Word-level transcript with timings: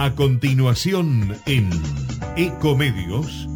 A 0.00 0.14
continuación 0.14 1.36
en 1.46 1.70
Ecomedios, 2.36 3.48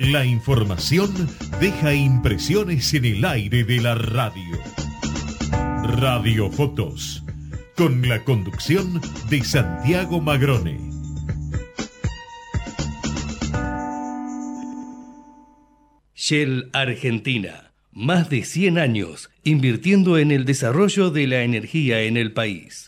la 0.00 0.24
información 0.24 1.12
deja 1.60 1.92
impresiones 1.92 2.94
en 2.94 3.04
el 3.04 3.24
aire 3.26 3.62
de 3.62 3.78
la 3.82 3.94
radio. 3.94 4.58
Radiofotos, 5.98 7.24
con 7.76 8.08
la 8.08 8.24
conducción 8.24 9.02
de 9.28 9.44
Santiago 9.44 10.22
Magrone. 10.22 10.80
Shell 16.14 16.70
Argentina, 16.72 17.72
más 17.92 18.30
de 18.30 18.44
100 18.44 18.78
años 18.78 19.28
invirtiendo 19.44 20.16
en 20.16 20.30
el 20.30 20.46
desarrollo 20.46 21.10
de 21.10 21.26
la 21.26 21.42
energía 21.42 22.00
en 22.00 22.16
el 22.16 22.32
país. 22.32 22.87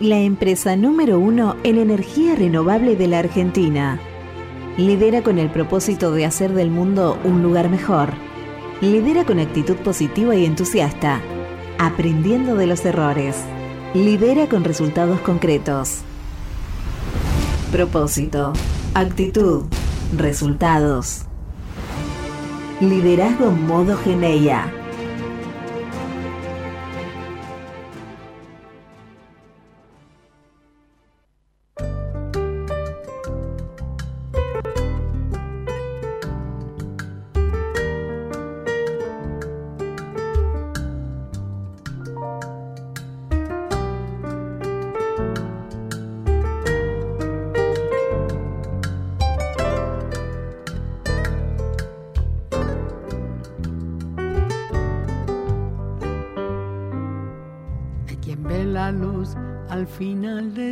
La 0.00 0.18
empresa 0.20 0.76
número 0.76 1.18
uno 1.18 1.56
en 1.64 1.78
energía 1.78 2.36
renovable 2.36 2.96
de 2.96 3.08
la 3.08 3.20
Argentina. 3.20 3.98
Lidera 4.76 5.22
con 5.22 5.38
el 5.38 5.50
propósito 5.50 6.12
de 6.12 6.24
hacer 6.24 6.52
del 6.52 6.70
mundo 6.70 7.18
un 7.24 7.42
lugar 7.42 7.68
mejor 7.68 8.14
Lidera 8.80 9.24
con 9.24 9.38
actitud 9.38 9.76
positiva 9.76 10.34
y 10.34 10.44
entusiasta, 10.44 11.20
aprendiendo 11.78 12.56
de 12.56 12.66
los 12.66 12.84
errores. 12.84 13.36
Lidera 13.94 14.48
con 14.48 14.64
resultados 14.64 15.20
concretos. 15.20 16.00
Propósito, 17.74 18.52
actitud, 18.94 19.64
resultados. 20.16 21.22
Liderazgo 22.80 23.50
modo 23.50 23.96
Geneia. 23.96 24.83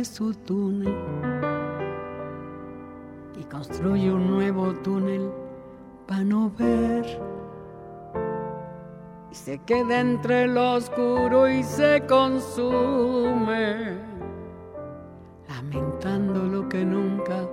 Su 0.03 0.33
túnel 0.33 0.93
y 3.39 3.43
construye 3.45 4.11
un 4.11 4.27
nuevo 4.27 4.73
túnel 4.83 5.31
para 6.05 6.25
no 6.25 6.51
ver. 6.59 7.05
Y 9.31 9.35
se 9.35 9.59
queda 9.59 10.01
entre 10.01 10.47
lo 10.47 10.73
oscuro 10.73 11.47
y 11.47 11.63
se 11.63 12.03
consume, 12.05 13.97
lamentando 15.47 16.43
lo 16.43 16.67
que 16.67 16.83
nunca 16.83 17.47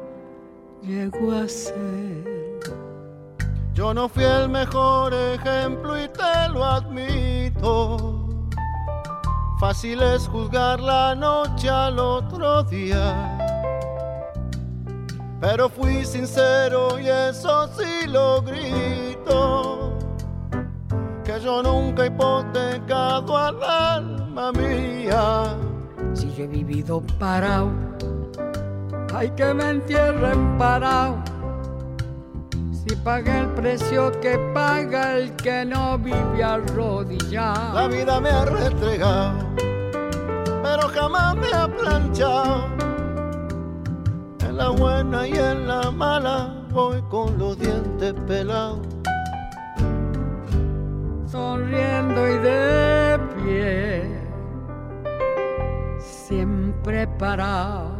llegó 0.82 1.32
a 1.32 1.46
ser. 1.46 2.58
Yo 3.74 3.94
no 3.94 4.08
fui 4.08 4.24
el 4.24 4.48
mejor 4.48 5.14
ejemplo 5.14 5.96
y 5.96 6.08
te 6.08 6.52
lo 6.52 6.64
admito 6.64 8.19
Fácil 9.60 10.00
es 10.00 10.26
juzgar 10.26 10.80
la 10.80 11.14
noche 11.14 11.68
al 11.68 11.98
otro 11.98 12.62
día. 12.62 13.36
Pero 15.38 15.68
fui 15.68 16.06
sincero 16.06 16.98
y 16.98 17.06
eso 17.06 17.68
sí 17.76 18.08
lo 18.08 18.40
grito. 18.40 19.98
Que 21.22 21.38
yo 21.40 21.62
nunca 21.62 22.04
he 22.04 22.06
hipotecado 22.06 23.36
al 23.36 23.62
alma 23.62 24.50
mía. 24.52 25.54
Si 26.14 26.34
yo 26.34 26.44
he 26.44 26.48
vivido 26.48 27.02
parado, 27.18 27.70
hay 29.14 29.28
que 29.32 29.52
me 29.52 29.68
entierren 29.68 30.56
parado 30.56 31.18
si 32.86 32.96
paga 32.96 33.40
el 33.40 33.48
precio 33.48 34.10
que 34.20 34.38
paga 34.54 35.16
el 35.16 35.36
que 35.36 35.64
no 35.66 35.98
vive 35.98 36.42
arrodillado. 36.42 37.74
La 37.74 37.88
vida 37.88 38.20
me 38.20 38.30
ha 38.30 38.44
restregado, 38.46 39.38
pero 40.62 40.88
jamás 40.88 41.36
me 41.36 41.52
ha 41.52 41.68
planchado. 41.68 42.68
En 44.48 44.56
la 44.56 44.70
buena 44.70 45.28
y 45.28 45.32
en 45.32 45.68
la 45.68 45.90
mala 45.90 46.64
voy 46.70 47.02
con 47.10 47.38
los 47.38 47.58
dientes 47.58 48.14
pelados. 48.26 48.80
Sonriendo 51.26 52.28
y 52.28 52.38
de 52.38 53.20
pie, 53.36 54.04
siempre 55.98 57.06
parado 57.06 57.99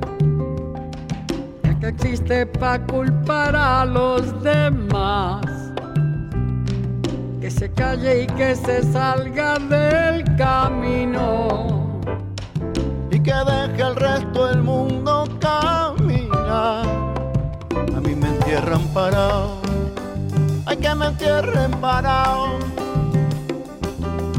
que 1.81 1.87
existe 1.87 2.45
para 2.45 2.85
culpar 2.85 3.55
a 3.55 3.83
los 3.85 4.41
demás. 4.43 5.41
Que 7.41 7.49
se 7.49 7.71
calle 7.71 8.23
y 8.23 8.27
que 8.27 8.55
se 8.55 8.83
salga 8.83 9.57
del 9.57 10.23
camino. 10.37 11.99
Y 13.09 13.19
que 13.19 13.33
deje 13.33 13.81
el 13.81 13.95
resto 13.95 14.45
del 14.45 14.61
mundo 14.61 15.27
caminar. 15.39 16.85
A 17.95 17.99
mí 17.99 18.13
me 18.13 18.27
entierran 18.27 18.87
parado. 18.93 19.57
Hay 20.67 20.77
que 20.77 20.93
me 20.93 21.07
entierren 21.07 21.71
parado. 21.81 22.59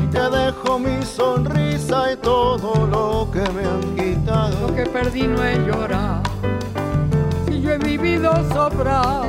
Y 0.01 0.07
que 0.07 0.21
dejo 0.21 0.79
mi 0.79 1.03
sonrisa 1.03 2.13
y 2.13 2.17
todo 2.19 2.87
lo 2.87 3.29
que 3.33 3.43
me 3.51 3.65
han 3.65 3.97
quitado. 3.97 4.69
Lo 4.69 4.75
que 4.77 4.87
perdí 4.87 5.27
no 5.27 5.45
he 5.45 5.57
llorado 5.67 6.22
yo 6.22 6.22
he 7.73 7.79
vivido 7.79 8.33
sobrado, 8.53 9.27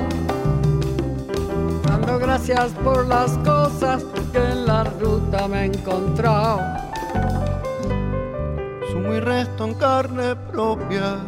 dando 1.85 2.19
gracias 2.19 2.71
por 2.83 3.07
las 3.07 3.37
cosas 3.39 4.03
que 4.31 4.37
en 4.37 4.65
la 4.65 4.83
ruta 4.83 5.47
me 5.47 5.61
he 5.61 5.65
encontrado. 5.65 6.59
Sumo 8.91 9.13
y 9.13 9.19
resto 9.19 9.65
en 9.65 9.73
carne 9.75 10.35
propia 10.51 11.19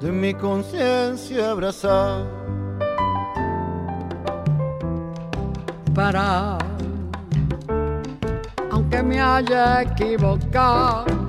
de 0.00 0.12
mi 0.12 0.34
conciencia 0.34 1.50
abrazada. 1.50 2.40
parar, 5.94 6.58
aunque 8.70 9.02
me 9.02 9.20
haya 9.20 9.82
equivocado, 9.82 11.19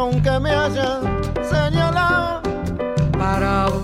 aunque 0.00 0.40
me 0.40 0.50
haya 0.50 1.00
señalado, 1.42 2.40
parado 3.18 3.82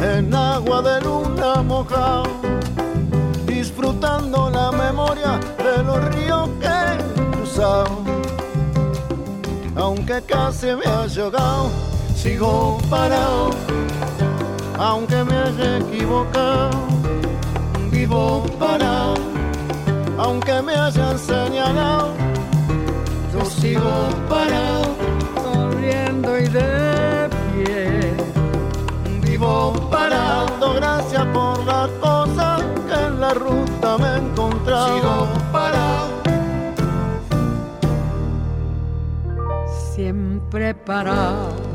en 0.00 0.34
agua 0.34 0.80
de 0.80 1.00
luna 1.02 1.62
mojado, 1.62 2.24
disfrutando 3.44 4.50
la 4.50 4.72
memoria 4.72 5.38
de 5.58 5.82
los 5.82 5.98
ríos 6.14 6.48
que 6.60 6.68
he 6.68 7.32
cruzado. 7.32 8.02
Aunque 9.76 10.22
casi 10.22 10.68
me 10.74 10.86
haya 10.86 11.24
ahogado, 11.24 11.70
sigo 12.14 12.78
parado. 12.88 13.50
Aunque 14.78 15.22
me 15.24 15.36
haya 15.36 15.78
equivocado, 15.78 16.70
vivo 17.90 18.44
parado. 18.58 19.16
Aunque 20.18 20.62
me 20.62 20.74
hayan 20.74 21.18
señalado, 21.18 22.05
sigo 23.66 24.08
parado, 24.28 24.96
corriendo 25.42 26.38
y 26.38 26.46
de 26.48 27.28
pie 27.52 28.14
vivo 29.22 29.72
parando, 29.90 30.74
gracias 30.74 31.24
por 31.26 31.64
las 31.64 31.88
cosas 32.00 32.62
que 32.86 32.94
en 32.94 33.20
la 33.20 33.34
ruta 33.34 33.98
me 33.98 34.08
he 34.08 34.16
encontrado. 34.18 34.94
Sigo 34.94 35.28
parado. 35.52 36.06
Siempre 39.94 40.74
parado. 40.74 41.65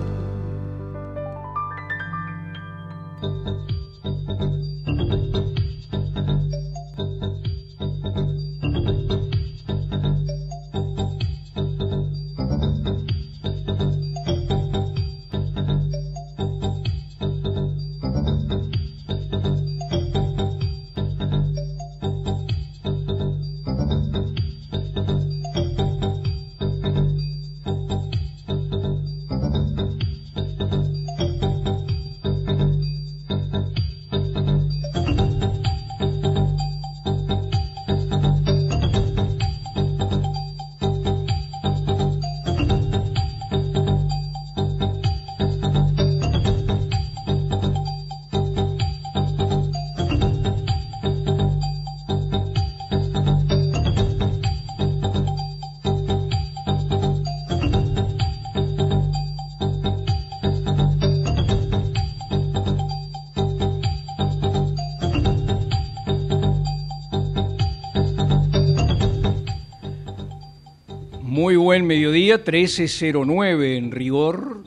Buen 71.62 71.86
mediodía, 71.86 72.44
13.09 72.44 73.78
en 73.78 73.92
rigor 73.92 74.64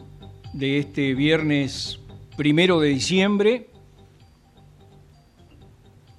de 0.52 0.78
este 0.78 1.14
viernes 1.14 1.98
primero 2.36 2.78
de 2.78 2.90
diciembre. 2.90 3.68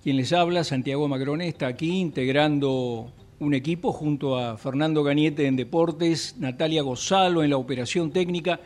Quien 0.04 0.18
les 0.18 0.34
habla, 0.34 0.66
Santiago 0.66 1.08
Macrone, 1.08 1.48
está 1.48 1.68
aquí 1.68 2.00
integrando 2.00 3.14
un 3.40 3.54
equipo 3.54 3.94
junto 3.94 4.38
a 4.38 4.58
Fernando 4.58 5.04
Gañete 5.04 5.48
en 5.48 5.56
Deportes, 5.56 6.36
Natalia 6.40 6.82
Gozalo 6.82 7.42
en 7.42 7.52
la 7.52 7.58
operación 7.58 8.12
técnica, 8.12 8.60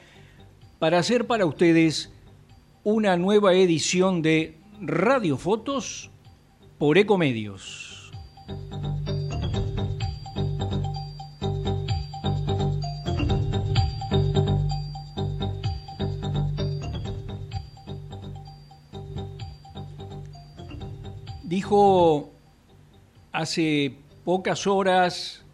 para 0.79 0.97
hacer 0.97 1.27
para 1.27 1.45
ustedes 1.45 2.11
una 2.83 3.17
nueva 3.17 3.53
edición 3.53 4.23
de 4.23 4.57
Radio 4.81 5.37
Fotos 5.37 6.09
por 6.79 6.97
Ecomedios. 6.97 8.11
Hace 23.31 23.93
pocas 24.25 24.65
horas, 24.65 25.45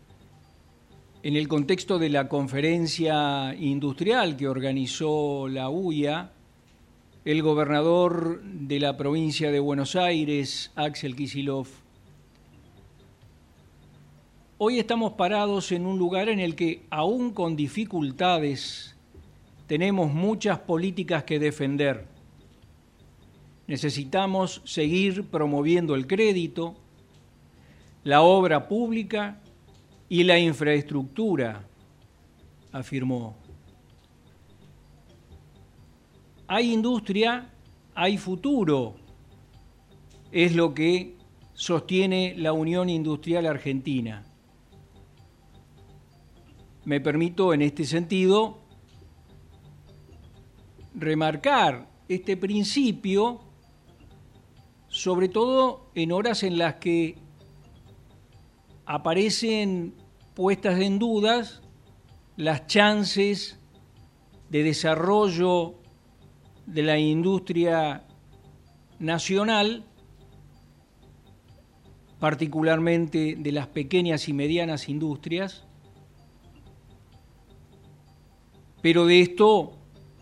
en 1.23 1.35
el 1.35 1.50
contexto 1.50 2.00
de 2.00 2.07
la 2.07 2.29
conferencia 2.29 3.53
industrial 3.56 4.38
que 4.38 4.47
organizó 4.47 5.50
la 5.50 5.69
UIA, 5.69 6.31
el 7.25 7.41
gobernador 7.41 8.41
de 8.44 8.79
la 8.79 8.95
provincia 8.95 9.51
de 9.51 9.59
Buenos 9.59 9.97
Aires, 9.97 10.71
Axel 10.75 11.17
Kisilov, 11.17 11.67
hoy 14.57 14.79
estamos 14.79 15.13
parados 15.13 15.73
en 15.73 15.85
un 15.85 16.00
lugar 16.00 16.29
en 16.29 16.39
el 16.39 16.56
que, 16.56 16.85
aún 16.91 17.31
con 17.31 17.57
dificultades, 17.57 18.95
tenemos 19.67 20.13
muchas 20.13 20.59
políticas 20.59 21.25
que 21.25 21.39
defender 21.39 22.14
Necesitamos 23.67 24.62
seguir 24.63 25.25
promoviendo 25.29 25.95
el 25.95 26.06
crédito, 26.06 26.75
la 28.03 28.21
obra 28.21 28.67
pública 28.67 29.41
y 30.07 30.23
la 30.23 30.38
infraestructura, 30.38 31.67
afirmó. 32.71 33.35
Hay 36.47 36.71
industria, 36.71 37.50
hay 37.95 38.17
futuro, 38.17 38.98
es 40.31 40.55
lo 40.55 40.74
que 40.75 41.15
sostiene 41.55 42.36
la 42.38 42.53
Unión 42.53 42.89
Industrial 42.89 43.48
Argentina. 43.48 44.24
Me 46.84 47.01
permito 47.01 47.51
en 47.53 47.63
este 47.63 47.86
sentido 47.86 48.60
remarcar 50.93 51.88
este 52.07 52.38
principio 52.38 53.44
sobre 54.95 55.27
todo 55.27 55.91
en 55.93 56.13
horas 56.13 56.41
en 56.43 56.57
las 56.57 56.75
que 56.75 57.17
aparecen 58.85 59.93
puestas 60.33 60.79
en 60.79 60.99
dudas 60.99 61.61
las 62.37 62.65
chances 62.67 63.59
de 64.49 64.63
desarrollo 64.63 65.75
de 66.65 66.83
la 66.83 66.97
industria 66.97 68.05
nacional, 68.97 69.83
particularmente 72.17 73.35
de 73.37 73.51
las 73.51 73.67
pequeñas 73.67 74.29
y 74.29 74.33
medianas 74.33 74.87
industrias, 74.87 75.65
pero 78.81 79.05
de 79.05 79.19
esto 79.19 79.73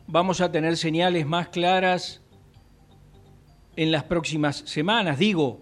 vamos 0.08 0.42
a 0.42 0.52
tener 0.52 0.78
señales 0.78 1.28
más 1.28 1.50
claras 1.50 2.23
en 3.76 3.92
las 3.92 4.04
próximas 4.04 4.58
semanas, 4.66 5.20
digo, 5.20 5.62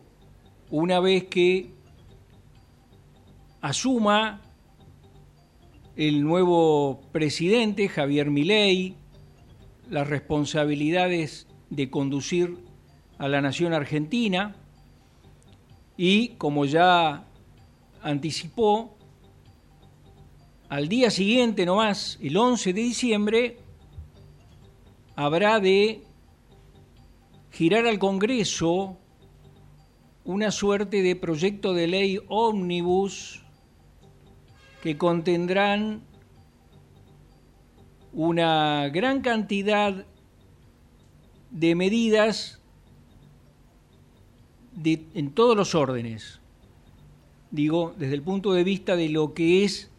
una 0.70 1.00
vez 1.00 1.26
que 1.26 1.72
asuma 3.62 4.42
el 5.96 6.24
nuevo 6.24 7.02
presidente 7.12 7.88
Javier 7.90 8.30
Milei 8.30 8.96
las 9.90 10.08
responsabilidades 10.08 11.48
de 11.70 11.90
conducir 11.90 12.58
a 13.18 13.28
la 13.28 13.42
nación 13.42 13.74
argentina 13.74 14.56
y 15.98 16.30
como 16.30 16.66
ya 16.66 17.26
anticipó 18.02 18.98
al 20.70 20.88
día 20.88 21.12
siguiente 21.12 21.66
nomás, 21.66 22.18
el 22.22 22.38
11 22.38 22.72
de 22.72 22.82
diciembre, 22.82 23.58
habrá 25.18 25.60
de 25.60 26.02
girar 27.52 27.86
al 27.86 28.00
Congreso 28.00 28.98
una 30.24 30.52
suerte 30.52 31.02
de 31.02 31.16
proyecto 31.16 31.74
de 31.74 31.88
ley 31.88 32.20
ómnibus 32.28 33.42
que 34.82 34.98
contendrán 34.98 36.02
una 38.14 38.90
gran 38.90 39.22
cantidad 39.22 40.06
de 41.50 41.76
medidas 41.76 42.62
en 44.84 45.32
todos 45.32 45.56
los 45.56 45.76
órdenes. 45.76 46.40
Digo, 47.52 47.94
desde 47.98 48.16
el 48.16 48.22
punto 48.22 48.54
de 48.54 48.64
vista 48.64 48.96
de 48.96 49.10
lo 49.10 49.34
que 49.34 49.66
es 49.66 49.92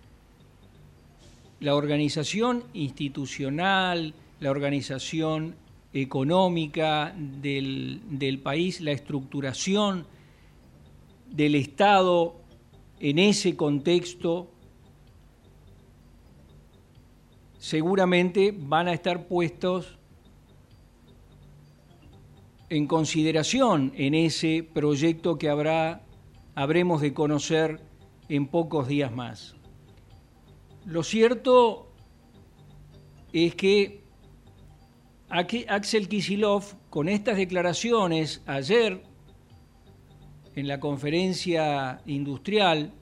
la 1.60 1.74
organización 1.74 2.64
institucional, 2.72 4.14
la 4.40 4.50
organización 4.50 5.54
económica 5.92 7.14
del, 7.16 8.00
del 8.06 8.40
país, 8.40 8.80
la 8.80 8.92
estructuración 8.92 10.06
del 11.30 11.54
Estado 11.54 12.36
en 13.00 13.18
ese 13.18 13.56
contexto, 13.56 14.50
seguramente 17.58 18.54
van 18.56 18.88
a 18.88 18.92
estar 18.92 19.26
puestos 19.26 19.98
en 22.68 22.86
consideración 22.86 23.92
en 23.96 24.14
ese 24.14 24.66
proyecto 24.72 25.36
que 25.36 25.48
habrá, 25.48 26.06
habremos 26.54 27.02
de 27.02 27.12
conocer 27.12 27.80
en 28.28 28.46
pocos 28.46 28.88
días 28.88 29.12
más. 29.12 29.56
Lo 30.86 31.02
cierto 31.02 31.92
es 33.32 33.54
que 33.54 34.01
Axel 35.32 36.08
Kisilov, 36.08 36.74
con 36.90 37.08
estas 37.08 37.38
declaraciones 37.38 38.42
ayer 38.44 39.02
en 40.54 40.68
la 40.68 40.78
conferencia 40.78 42.02
industrial, 42.04 42.92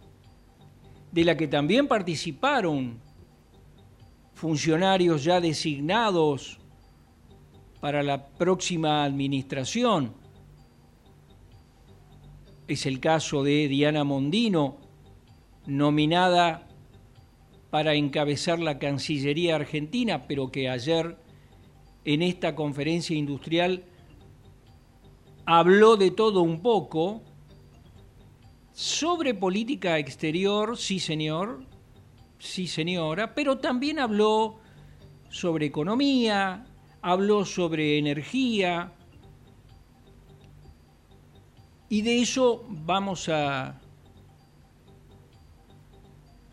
de 1.10 1.24
la 1.24 1.36
que 1.36 1.48
también 1.48 1.88
participaron 1.88 3.00
funcionarios 4.34 5.24
ya 5.24 5.40
designados 5.40 6.60
para 7.80 8.04
la 8.04 8.28
próxima 8.28 9.02
administración. 9.02 10.14
Es 12.68 12.86
el 12.86 13.00
caso 13.00 13.42
de 13.42 13.66
Diana 13.66 14.04
Mondino, 14.04 14.76
nominada 15.66 16.68
para 17.70 17.94
encabezar 17.94 18.60
la 18.60 18.78
Cancillería 18.78 19.56
Argentina, 19.56 20.28
pero 20.28 20.52
que 20.52 20.68
ayer 20.68 21.16
en 22.04 22.22
esta 22.22 22.54
conferencia 22.54 23.16
industrial 23.16 23.84
habló 25.44 25.96
de 25.96 26.10
todo 26.10 26.42
un 26.42 26.60
poco 26.62 27.22
sobre 28.72 29.34
política 29.34 29.98
exterior, 29.98 30.76
sí 30.76 31.00
señor, 31.00 31.64
sí 32.38 32.66
señora, 32.66 33.34
pero 33.34 33.58
también 33.58 33.98
habló 33.98 34.60
sobre 35.28 35.66
economía, 35.66 36.64
habló 37.02 37.44
sobre 37.44 37.98
energía, 37.98 38.92
y 41.92 42.02
de 42.02 42.22
eso 42.22 42.64
vamos 42.68 43.28
a 43.28 43.80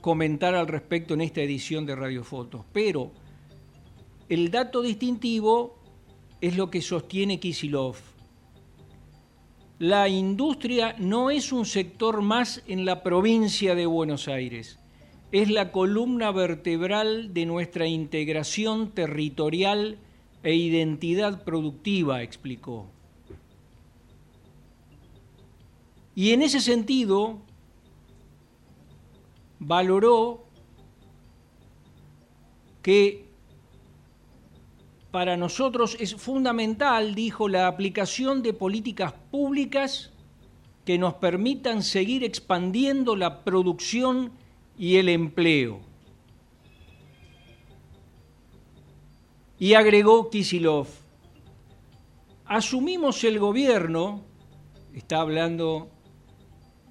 comentar 0.02 0.56
al 0.56 0.68
respecto 0.68 1.14
en 1.14 1.22
esta 1.22 1.42
edición 1.42 1.86
de 1.86 1.96
Radio 1.96 2.24
Fotos. 2.24 2.66
Pero 2.74 3.12
el 4.30 4.52
dato 4.52 4.82
distintivo 4.82 5.78
es 6.42 6.56
lo 6.58 6.70
que 6.70 6.82
sostiene 6.82 7.40
Kisilov 7.40 7.96
la 9.80 10.10
industria 10.10 10.96
no 10.98 11.30
es 11.30 11.52
un 11.52 11.64
sector 11.68 12.24
más 12.24 12.64
en 12.66 12.84
la 12.84 13.04
provincia 13.04 13.76
de 13.76 13.86
Buenos 13.86 14.28
Aires, 14.28 14.80
es 15.32 15.52
la 15.52 15.72
columna 15.72 16.32
vertebral 16.32 17.32
de 17.32 17.46
nuestra 17.46 17.86
integración 17.86 18.90
territorial 18.90 20.00
e 20.42 20.56
identidad 20.56 21.44
productiva, 21.44 22.24
explicó. 22.24 22.88
Y 26.16 26.32
en 26.32 26.42
ese 26.42 26.60
sentido, 26.60 27.38
valoró 29.60 30.44
que 32.82 33.27
para 35.18 35.36
nosotros 35.36 35.98
es 36.00 36.14
fundamental, 36.14 37.16
dijo, 37.16 37.50
la 37.50 37.66
aplicación 37.66 38.44
de 38.44 38.54
políticas 38.54 39.14
públicas 39.32 40.12
que 40.86 41.00
nos 41.00 41.16
permitan 41.16 41.82
seguir 41.82 42.24
expandiendo 42.24 43.16
la 43.16 43.44
producción 43.44 44.32
y 44.78 44.98
el 44.98 45.10
empleo. 45.10 45.80
Y 49.58 49.74
agregó 49.74 50.30
Kisilov, 50.30 50.86
asumimos 52.46 53.24
el 53.24 53.40
gobierno, 53.40 54.22
está 54.94 55.22
hablando 55.22 55.90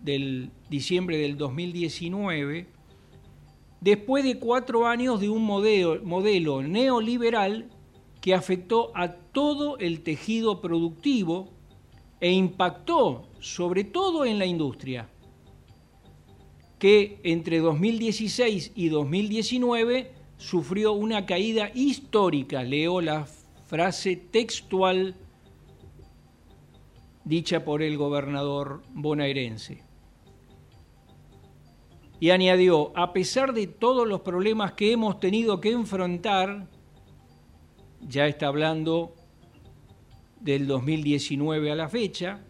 del 0.03 0.51
diciembre 0.69 1.17
del 1.17 1.39
2019, 1.39 2.67
después 3.81 4.25
de 4.25 4.41
cuatro 4.41 4.85
años 4.85 5.21
de 5.21 5.29
un 5.29 5.45
modelo, 5.45 6.03
modelo 6.03 6.61
neoliberal 6.61 7.71
que 8.27 8.35
afectó 8.35 8.91
a 8.97 9.13
todo 9.13 9.79
el 9.79 10.03
tejido 10.03 10.61
productivo 10.61 11.53
e 12.19 12.33
impactó 12.33 13.29
sobre 13.39 13.85
todo 13.85 14.25
en 14.25 14.41
la 14.41 14.47
industria, 14.47 15.09
que 16.81 17.21
entre 17.23 17.61
2016 17.61 18.73
y 18.75 18.89
2019 18.89 20.11
sufrió 20.39 20.93
una 20.95 21.25
caída 21.25 21.71
histórica, 21.73 22.65
leo 22.65 23.01
la 23.01 23.29
frase 23.69 24.17
textual 24.17 25.15
dicha 27.25 27.65
por 27.65 27.81
el 27.81 27.97
gobernador 27.97 28.83
bonaerense. 28.93 29.85
Y 32.19 32.31
añadió, 32.31 32.91
a 32.97 33.13
pesar 33.13 33.53
de 33.53 33.69
todos 33.69 34.05
los 34.09 34.23
problemas 34.23 34.73
que 34.73 34.91
hemos 34.91 35.21
tenido 35.21 35.61
que 35.61 35.71
enfrentar, 35.71 36.67
ya 38.09 38.27
está 38.27 38.49
hablando 38.49 39.15
del 40.41 40.67
2019 40.67 41.73
a 41.73 41.75
la 41.75 41.89
fecha, 41.89 42.41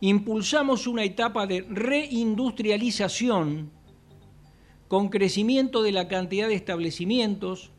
impulsamos 0.00 0.86
una 0.86 1.04
etapa 1.04 1.46
de 1.46 1.62
reindustrialización 1.62 3.70
con 4.88 5.08
crecimiento 5.08 5.82
de 5.82 5.92
la 5.92 6.08
cantidad 6.08 6.48
de 6.48 6.54
establecimientos, 6.54 7.70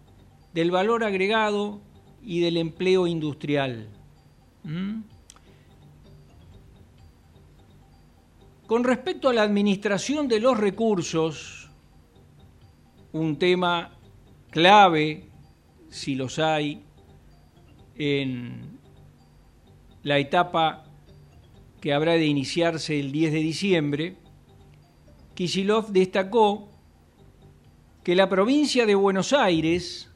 del 0.53 0.71
valor 0.71 1.03
agregado 1.03 1.81
y 2.23 2.39
del 2.39 2.57
empleo 2.57 3.07
industrial. 3.07 3.89
¿Mm? 4.63 5.01
Con 8.65 8.83
respecto 8.83 9.29
a 9.29 9.33
la 9.33 9.43
administración 9.43 10.27
de 10.27 10.39
los 10.39 10.57
recursos, 10.57 11.69
un 13.11 13.37
tema 13.37 13.91
clave 14.49 15.29
si 15.95 16.13
los 16.13 16.39
hay, 16.39 16.81
en 17.97 18.79
la 20.03 20.19
etapa 20.19 20.83
que 21.79 21.93
habrá 21.93 22.13
de 22.13 22.25
iniciarse 22.25 22.99
el 22.99 23.13
10 23.13 23.31
de 23.31 23.39
diciembre, 23.39 24.17
Kisilov 25.35 25.93
destacó 25.93 26.67
que 28.03 28.13
la 28.13 28.27
provincia 28.27 28.85
de 28.85 28.93
Buenos 28.93 29.31
Aires 29.31 30.11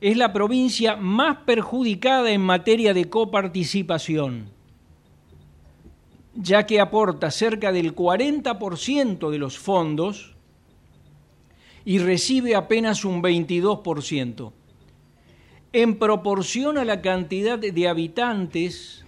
es 0.00 0.16
la 0.16 0.32
provincia 0.32 0.96
más 0.96 1.38
perjudicada 1.44 2.30
en 2.30 2.40
materia 2.40 2.94
de 2.94 3.10
coparticipación, 3.10 4.48
ya 6.34 6.64
que 6.64 6.80
aporta 6.80 7.30
cerca 7.30 7.70
del 7.70 7.94
40% 7.94 9.30
de 9.30 9.38
los 9.38 9.58
fondos 9.58 10.34
y 11.84 11.98
recibe 11.98 12.54
apenas 12.54 13.04
un 13.04 13.22
22% 13.22 14.52
en 15.82 15.98
proporción 15.98 16.78
a 16.78 16.86
la 16.86 17.02
cantidad 17.02 17.58
de 17.58 17.86
habitantes, 17.86 19.04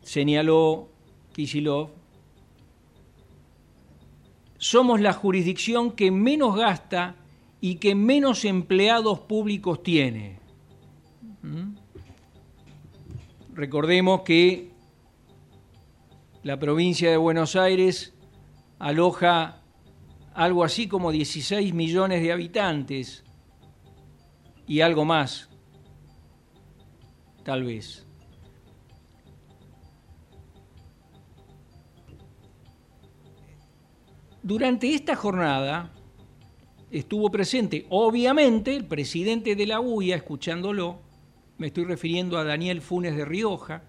señaló 0.00 0.90
Kisilov, 1.34 1.90
somos 4.58 5.00
la 5.00 5.12
jurisdicción 5.12 5.90
que 5.90 6.12
menos 6.12 6.54
gasta 6.54 7.16
y 7.60 7.76
que 7.76 7.96
menos 7.96 8.44
empleados 8.44 9.18
públicos 9.18 9.82
tiene. 9.82 10.38
¿Mm? 11.42 11.74
Recordemos 13.54 14.20
que 14.20 14.70
la 16.44 16.60
provincia 16.60 17.10
de 17.10 17.16
Buenos 17.16 17.56
Aires 17.56 18.14
aloja 18.78 19.62
algo 20.32 20.62
así 20.62 20.86
como 20.86 21.10
16 21.10 21.74
millones 21.74 22.22
de 22.22 22.30
habitantes 22.30 23.25
y 24.66 24.80
algo 24.80 25.04
más, 25.04 25.48
tal 27.44 27.64
vez. 27.64 28.06
Durante 34.42 34.94
esta 34.94 35.16
jornada 35.16 35.92
estuvo 36.90 37.30
presente, 37.30 37.86
obviamente, 37.90 38.76
el 38.76 38.84
presidente 38.84 39.56
de 39.56 39.66
la 39.66 39.80
UIA, 39.80 40.16
escuchándolo, 40.16 41.00
me 41.58 41.68
estoy 41.68 41.84
refiriendo 41.84 42.38
a 42.38 42.44
Daniel 42.44 42.80
Funes 42.80 43.16
de 43.16 43.24
Rioja, 43.24 43.82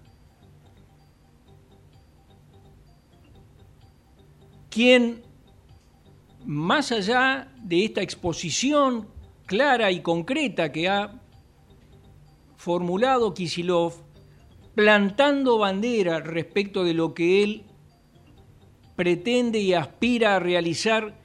quien, 4.70 5.22
más 6.44 6.92
allá 6.92 7.52
de 7.62 7.84
esta 7.84 8.02
exposición 8.02 9.08
clara 9.48 9.90
y 9.90 10.02
concreta 10.02 10.70
que 10.70 10.88
ha 10.88 11.20
formulado 12.56 13.32
Kisilov, 13.32 13.94
plantando 14.74 15.56
bandera 15.58 16.20
respecto 16.20 16.84
de 16.84 16.92
lo 16.92 17.14
que 17.14 17.42
él 17.42 17.64
pretende 18.94 19.58
y 19.58 19.72
aspira 19.72 20.36
a 20.36 20.38
realizar 20.38 21.18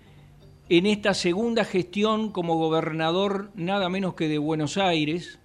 en 0.69 0.85
esta 0.85 1.13
segunda 1.13 1.65
gestión 1.65 2.31
como 2.31 2.55
gobernador 2.57 3.51
nada 3.55 3.89
menos 3.89 4.13
que 4.13 4.29
de 4.29 4.37
Buenos 4.37 4.77
Aires, 4.77 5.39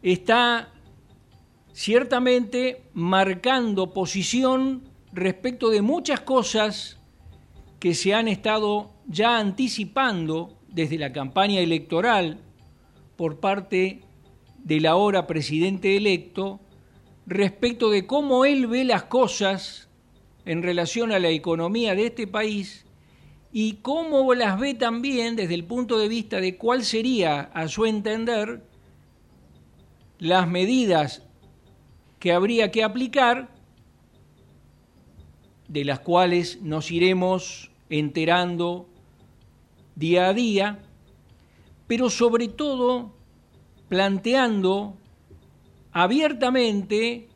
está 0.00 0.72
ciertamente 1.72 2.84
marcando 2.92 3.92
posición 3.92 4.93
respecto 5.14 5.70
de 5.70 5.80
muchas 5.80 6.20
cosas 6.20 6.98
que 7.78 7.94
se 7.94 8.14
han 8.14 8.26
estado 8.26 8.90
ya 9.06 9.38
anticipando 9.38 10.58
desde 10.68 10.98
la 10.98 11.12
campaña 11.12 11.60
electoral 11.60 12.40
por 13.16 13.38
parte 13.38 14.00
del 14.58 14.86
ahora 14.86 15.26
presidente 15.26 15.96
electo 15.96 16.60
respecto 17.26 17.90
de 17.90 18.06
cómo 18.06 18.44
él 18.44 18.66
ve 18.66 18.84
las 18.84 19.04
cosas 19.04 19.88
en 20.44 20.62
relación 20.62 21.12
a 21.12 21.20
la 21.20 21.28
economía 21.28 21.94
de 21.94 22.06
este 22.06 22.26
país 22.26 22.84
y 23.52 23.74
cómo 23.74 24.34
las 24.34 24.58
ve 24.58 24.74
también 24.74 25.36
desde 25.36 25.54
el 25.54 25.64
punto 25.64 25.96
de 25.96 26.08
vista 26.08 26.40
de 26.40 26.56
cuál 26.56 26.84
sería, 26.84 27.40
a 27.54 27.68
su 27.68 27.86
entender, 27.86 28.64
las 30.18 30.48
medidas 30.48 31.22
que 32.18 32.32
habría 32.32 32.72
que 32.72 32.82
aplicar, 32.82 33.53
de 35.68 35.84
las 35.84 36.00
cuales 36.00 36.60
nos 36.62 36.90
iremos 36.90 37.70
enterando 37.88 38.88
día 39.96 40.28
a 40.28 40.34
día, 40.34 40.78
pero 41.86 42.10
sobre 42.10 42.48
todo 42.48 43.12
planteando 43.88 44.96
abiertamente 45.92 47.28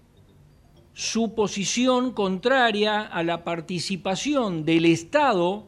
su 0.94 1.34
posición 1.34 2.12
contraria 2.12 3.02
a 3.02 3.22
la 3.22 3.44
participación 3.44 4.64
del 4.64 4.84
Estado, 4.86 5.66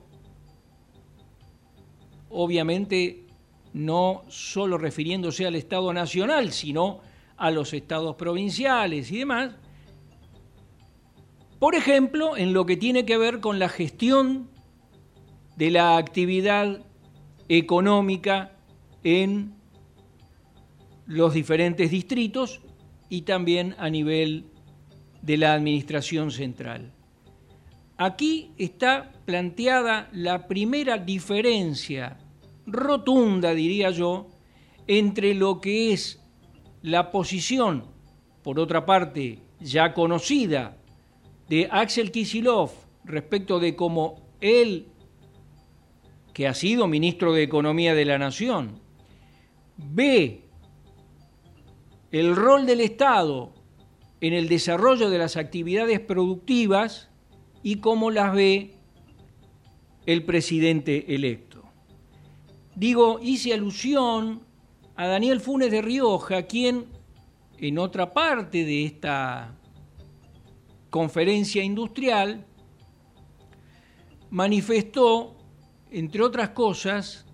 obviamente 2.31 3.27
no 3.73 4.25
solo 4.29 4.77
refiriéndose 4.77 5.47
al 5.47 5.55
Estado 5.55 5.93
nacional, 5.93 6.51
sino 6.51 7.01
a 7.37 7.51
los 7.53 7.73
estados 7.73 8.17
provinciales 8.17 9.11
y 9.13 9.19
demás, 9.19 9.55
por 11.61 11.75
ejemplo, 11.75 12.39
en 12.39 12.55
lo 12.55 12.65
que 12.65 12.79
tiene 12.79 13.05
que 13.05 13.19
ver 13.19 13.39
con 13.41 13.59
la 13.59 13.69
gestión 13.69 14.49
de 15.57 15.71
la 15.71 15.99
actividad 15.99 16.81
económica 17.51 18.57
en 19.05 19.55
los 21.07 21.35
diferentes 21.35 21.91
distritos 21.91 22.63
y 23.11 23.23
también 23.23 23.75
a 23.79 23.91
nivel 23.91 24.47
de 25.21 25.37
la 25.37 25.53
Administración 25.53 26.31
Central. 26.31 26.95
Aquí 27.99 28.53
está 28.57 29.13
planteada 29.27 30.09
la 30.13 30.49
primera 30.49 30.97
diferencia 30.97 32.17
rotunda, 32.65 33.53
diría 33.53 33.91
yo, 33.91 34.29
entre 34.87 35.35
lo 35.35 35.61
que 35.61 35.93
es 35.93 36.23
la 36.81 37.11
posición, 37.11 37.85
por 38.43 38.59
otra 38.59 38.87
parte, 38.87 39.41
ya 39.61 39.93
conocida, 39.93 40.80
de 41.51 41.69
Axel 41.69 42.13
Kisilov 42.13 42.71
respecto 43.05 43.59
de 43.59 43.75
cómo 43.75 44.23
él, 44.41 44.87
que 46.33 46.47
ha 46.47 46.55
sido 46.55 46.87
ministro 46.87 47.33
de 47.33 47.43
Economía 47.43 47.93
de 47.93 48.05
la 48.05 48.19
Nación, 48.19 48.79
ve 49.77 50.45
el 52.13 52.37
rol 52.37 52.67
del 52.67 52.81
Estado 52.81 53.53
en 54.21 54.33
el 54.33 54.49
desarrollo 54.49 55.11
de 55.11 55.19
las 55.19 55.37
actividades 55.37 55.99
productivas 55.99 57.09
y 57.65 57.77
cómo 57.77 58.13
las 58.13 58.33
ve 58.33 58.77
el 60.07 60.25
presidente 60.25 61.17
electo. 61.17 61.65
Digo, 62.77 63.19
hice 63.21 63.55
alusión 63.55 64.43
a 64.95 65.09
Daniel 65.09 65.41
Funes 65.41 65.73
de 65.73 65.83
Rioja, 65.83 66.45
quien 66.45 66.87
en 67.59 67.79
otra 67.79 68.13
parte 68.13 68.65
de 68.65 68.85
esta 68.85 69.57
conferencia 70.91 71.63
industrial 71.63 72.45
manifestó, 74.31 75.37
entre 75.91 76.23
otras 76.23 76.51
cosas, 76.51 77.27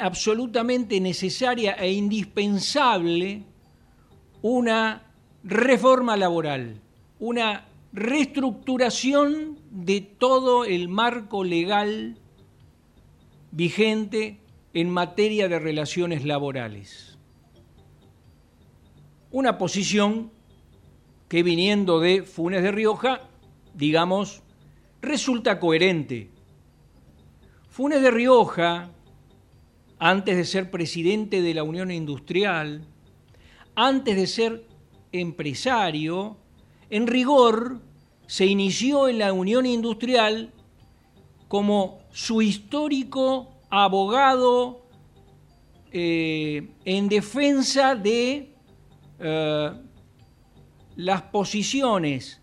absolutamente 0.00 1.00
necesaria 1.00 1.72
e 1.74 1.92
indispensable 1.92 3.44
una 4.42 5.12
reforma 5.44 6.16
laboral, 6.16 6.80
una 7.18 7.66
reestructuración 7.92 9.58
de 9.70 10.00
todo 10.00 10.64
el 10.64 10.88
marco 10.88 11.44
legal 11.44 12.18
vigente 13.52 14.40
en 14.72 14.90
materia 14.90 15.48
de 15.48 15.58
relaciones 15.58 16.24
laborales. 16.24 17.18
Una 19.30 19.58
posición 19.58 20.32
que 21.30 21.44
viniendo 21.44 22.00
de 22.00 22.24
Funes 22.24 22.60
de 22.60 22.72
Rioja, 22.72 23.20
digamos, 23.72 24.42
resulta 25.00 25.60
coherente. 25.60 26.28
Funes 27.68 28.02
de 28.02 28.10
Rioja, 28.10 28.90
antes 30.00 30.36
de 30.36 30.44
ser 30.44 30.72
presidente 30.72 31.40
de 31.40 31.54
la 31.54 31.62
Unión 31.62 31.92
Industrial, 31.92 32.84
antes 33.76 34.16
de 34.16 34.26
ser 34.26 34.66
empresario, 35.12 36.36
en 36.90 37.06
rigor 37.06 37.80
se 38.26 38.46
inició 38.46 39.06
en 39.06 39.20
la 39.20 39.32
Unión 39.32 39.66
Industrial 39.66 40.52
como 41.46 42.00
su 42.10 42.42
histórico 42.42 43.52
abogado 43.70 44.84
eh, 45.92 46.70
en 46.84 47.08
defensa 47.08 47.94
de 47.94 48.52
eh, 49.20 49.72
las 51.00 51.22
posiciones 51.22 52.42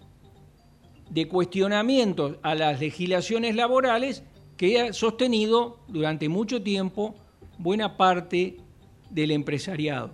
de 1.11 1.27
cuestionamiento 1.27 2.39
a 2.41 2.55
las 2.55 2.79
legislaciones 2.79 3.55
laborales 3.55 4.23
que 4.57 4.81
ha 4.81 4.93
sostenido 4.93 5.79
durante 5.87 6.27
mucho 6.27 6.63
tiempo 6.63 7.13
buena 7.59 7.97
parte 7.97 8.57
del 9.11 9.29
empresariado. 9.29 10.11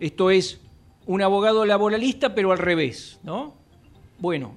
Esto 0.00 0.32
es 0.32 0.60
un 1.06 1.22
abogado 1.22 1.64
laboralista, 1.64 2.34
pero 2.34 2.50
al 2.50 2.58
revés, 2.58 3.20
¿no? 3.22 3.54
Bueno, 4.18 4.56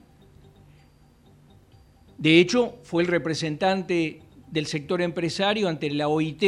de 2.18 2.40
hecho, 2.40 2.80
fue 2.82 3.04
el 3.04 3.10
representante 3.10 4.22
del 4.48 4.66
sector 4.66 5.04
empresario 5.04 5.70
ante 5.70 5.92
la 5.92 6.08
OIT 6.08 6.44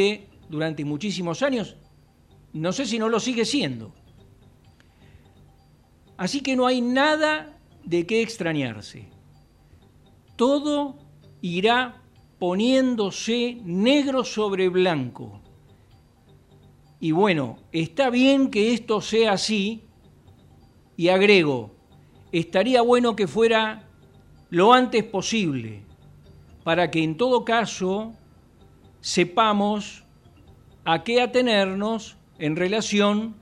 durante 0.48 0.84
muchísimos 0.84 1.42
años. 1.42 1.76
No 2.52 2.72
sé 2.72 2.86
si 2.86 2.98
no 2.98 3.08
lo 3.08 3.20
sigue 3.20 3.44
siendo. 3.44 3.94
Así 6.18 6.42
que 6.42 6.56
no 6.56 6.66
hay 6.66 6.80
nada 6.80 7.58
de 7.84 8.06
qué 8.06 8.20
extrañarse. 8.20 9.08
Todo 10.36 10.98
irá 11.40 12.02
poniéndose 12.38 13.58
negro 13.64 14.24
sobre 14.24 14.68
blanco. 14.68 15.40
Y 17.00 17.12
bueno, 17.12 17.58
está 17.70 18.10
bien 18.10 18.50
que 18.50 18.74
esto 18.74 19.00
sea 19.00 19.32
así, 19.32 19.84
y 20.96 21.08
agrego, 21.08 21.76
estaría 22.32 22.82
bueno 22.82 23.14
que 23.14 23.28
fuera 23.28 23.88
lo 24.50 24.72
antes 24.72 25.04
posible, 25.04 25.84
para 26.64 26.90
que 26.90 27.04
en 27.04 27.16
todo 27.16 27.44
caso 27.44 28.12
sepamos 29.00 30.04
a 30.84 31.04
qué 31.04 31.20
atenernos 31.20 32.16
en 32.40 32.56
relación 32.56 33.36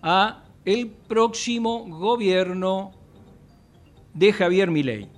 a 0.00 0.45
el 0.66 0.90
próximo 0.90 1.86
gobierno 1.88 2.90
de 4.14 4.32
Javier 4.32 4.68
Milei. 4.68 5.08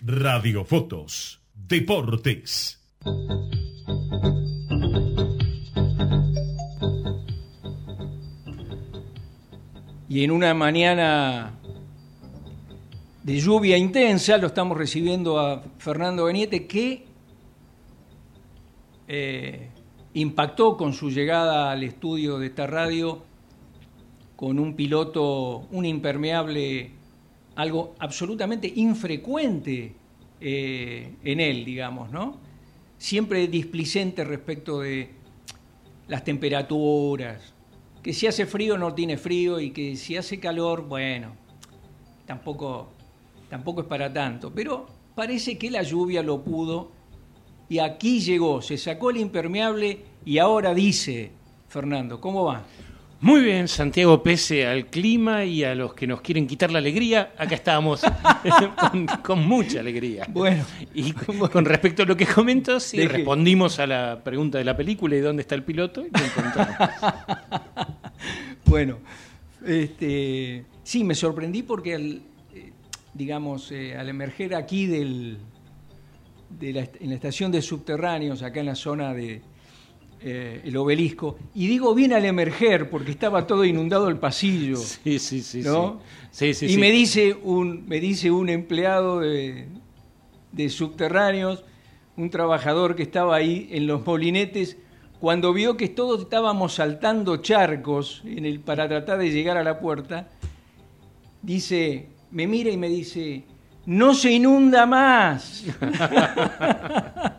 Radiofotos, 0.00 1.42
Deportes. 1.52 2.80
Y 10.14 10.22
en 10.22 10.30
una 10.30 10.54
mañana 10.54 11.54
de 13.24 13.40
lluvia 13.40 13.76
intensa 13.76 14.38
lo 14.38 14.46
estamos 14.46 14.78
recibiendo 14.78 15.40
a 15.40 15.60
Fernando 15.78 16.26
Beniete 16.26 16.68
que 16.68 17.04
eh, 19.08 19.70
impactó 20.12 20.76
con 20.76 20.92
su 20.92 21.10
llegada 21.10 21.72
al 21.72 21.82
estudio 21.82 22.38
de 22.38 22.46
esta 22.46 22.68
radio 22.68 23.24
con 24.36 24.60
un 24.60 24.76
piloto, 24.76 25.66
un 25.72 25.84
impermeable, 25.84 26.92
algo 27.56 27.96
absolutamente 27.98 28.72
infrecuente 28.72 29.96
eh, 30.40 31.16
en 31.24 31.40
él, 31.40 31.64
digamos, 31.64 32.12
¿no? 32.12 32.38
Siempre 32.98 33.48
displicente 33.48 34.22
respecto 34.22 34.78
de 34.78 35.10
las 36.06 36.22
temperaturas, 36.22 37.53
que 38.04 38.12
si 38.12 38.26
hace 38.26 38.44
frío 38.44 38.76
no 38.76 38.92
tiene 38.92 39.16
frío 39.16 39.58
y 39.58 39.70
que 39.70 39.96
si 39.96 40.14
hace 40.14 40.38
calor, 40.38 40.82
bueno, 40.82 41.34
tampoco, 42.26 42.90
tampoco 43.48 43.80
es 43.80 43.86
para 43.86 44.12
tanto. 44.12 44.52
Pero 44.54 44.86
parece 45.14 45.56
que 45.56 45.70
la 45.70 45.82
lluvia 45.82 46.22
lo 46.22 46.44
pudo 46.44 46.92
y 47.66 47.78
aquí 47.78 48.20
llegó, 48.20 48.60
se 48.60 48.76
sacó 48.76 49.08
el 49.08 49.16
impermeable 49.16 50.00
y 50.22 50.36
ahora 50.36 50.74
dice, 50.74 51.30
Fernando, 51.66 52.20
¿cómo 52.20 52.44
va? 52.44 52.66
Muy 53.20 53.40
bien, 53.40 53.68
Santiago, 53.68 54.22
pese 54.22 54.66
al 54.66 54.88
clima 54.88 55.46
y 55.46 55.64
a 55.64 55.74
los 55.74 55.94
que 55.94 56.06
nos 56.06 56.20
quieren 56.20 56.46
quitar 56.46 56.70
la 56.70 56.80
alegría, 56.80 57.32
acá 57.38 57.54
estábamos 57.54 58.02
con, 59.22 59.48
mucha 59.48 59.80
alegría. 59.80 60.26
Bueno, 60.28 60.62
y 60.92 61.12
con, 61.12 61.64
respecto 61.64 62.02
a 62.02 62.06
lo 62.06 62.18
que 62.18 62.26
comentó, 62.26 62.78
sí, 62.78 63.06
respondimos 63.06 63.78
a 63.78 63.86
la 63.86 64.20
pregunta 64.22 64.58
de 64.58 64.64
la 64.64 64.76
película 64.76 65.16
y 65.16 65.20
dónde 65.20 65.40
está 65.40 65.54
el 65.54 65.62
piloto 65.62 66.02
y 66.02 66.10
lo 66.10 66.22
encontramos. 66.22 66.90
bueno, 68.66 68.98
este, 69.66 70.64
sí, 70.82 71.04
me 71.04 71.14
sorprendí 71.14 71.62
porque, 71.62 71.94
al, 71.94 72.22
eh, 72.54 72.72
digamos, 73.12 73.70
eh, 73.72 73.96
al 73.96 74.08
emerger 74.08 74.54
aquí 74.54 74.86
del, 74.86 75.38
en 76.60 77.08
la 77.08 77.14
estación 77.14 77.50
de 77.52 77.62
subterráneos, 77.62 78.42
acá 78.42 78.60
en 78.60 78.66
la 78.66 78.74
zona 78.74 79.14
de, 79.14 79.42
eh, 80.26 80.62
el 80.64 80.74
obelisco. 80.78 81.36
Y 81.54 81.66
digo 81.66 81.94
bien 81.94 82.14
al 82.14 82.24
emerger, 82.24 82.88
porque 82.88 83.10
estaba 83.10 83.46
todo 83.46 83.62
inundado 83.62 84.08
el 84.08 84.16
pasillo. 84.16 84.78
Sí, 85.04 85.18
sí, 85.18 85.42
sí. 85.42 85.62
sí. 86.30 86.66
y 86.66 86.78
Me, 86.78 86.90
dice 86.90 87.36
un, 87.42 87.86
me 87.86 88.00
dice 88.00 88.30
un 88.30 88.48
empleado 88.48 89.20
de, 89.20 89.68
subterráneos, 90.70 91.62
un 92.16 92.30
trabajador 92.30 92.96
que 92.96 93.02
estaba 93.02 93.36
ahí 93.36 93.68
en 93.70 93.86
los 93.86 94.06
molinetes, 94.06 94.78
cuando 95.24 95.54
vio 95.54 95.74
que 95.74 95.88
todos 95.88 96.20
estábamos 96.20 96.74
saltando 96.74 97.38
charcos 97.38 98.20
en 98.26 98.44
el, 98.44 98.60
para 98.60 98.86
tratar 98.86 99.16
de 99.16 99.30
llegar 99.30 99.56
a 99.56 99.64
la 99.64 99.80
puerta, 99.80 100.28
dice, 101.40 102.10
me 102.30 102.46
mira 102.46 102.70
y 102.70 102.76
me 102.76 102.90
dice, 102.90 103.42
no 103.86 104.12
se 104.12 104.32
inunda 104.32 104.84
más. 104.84 105.64